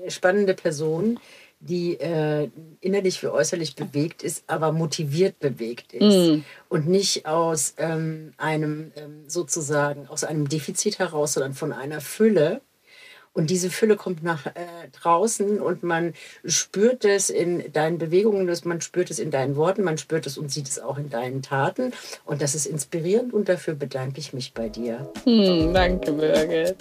eine 0.01 0.11
spannende 0.11 0.55
Person 0.55 1.21
die 1.67 1.99
äh, 1.99 2.49
innerlich 2.81 3.23
wie 3.23 3.29
äußerlich 3.29 3.75
bewegt 3.77 4.23
ist, 4.23 4.45
aber 4.47 4.73
motiviert 4.73 5.39
bewegt 5.39 5.93
ist. 5.93 6.31
Mm. 6.31 6.45
Und 6.69 6.89
nicht 6.89 7.27
aus 7.27 7.75
ähm, 7.79 8.33
einem 8.37 8.93
ähm, 8.97 9.25
sozusagen, 9.27 10.07
aus 10.09 10.25
einem 10.25 10.49
Defizit 10.49 10.99
heraus, 10.99 11.35
sondern 11.35 11.55
von 11.55 11.73
einer 11.73 12.01
Fülle. 12.01 12.61
Und 13.33 13.51
diese 13.51 13.69
Fülle 13.69 13.97
kommt 13.97 14.23
nach 14.23 14.47
äh, 14.47 14.51
draußen 14.93 15.61
und 15.61 15.83
man 15.83 16.15
spürt 16.45 17.05
es 17.05 17.31
in 17.31 17.73
deinen 17.73 17.99
Bewegungen, 17.99 18.49
man 18.65 18.81
spürt 18.81 19.11
es 19.11 19.19
in 19.19 19.33
deinen 19.33 19.57
Worten, 19.57 19.83
man 19.83 19.99
spürt 19.99 20.27
es 20.27 20.39
und 20.39 20.53
sieht 20.53 20.69
es 20.69 20.79
auch 20.79 20.99
in 20.99 21.11
deinen 21.11 21.43
Taten. 21.43 21.93
Und 22.25 22.43
das 22.43 22.55
ist 22.55 22.67
inspirierend 22.67 23.33
und 23.33 23.49
dafür 23.49 23.75
bedanke 23.75 24.21
ich 24.21 24.35
mich 24.35 24.55
bei 24.55 24.69
dir. 24.69 25.11
Hm, 25.25 25.75
danke, 25.75 26.13
Birgit. 26.13 26.77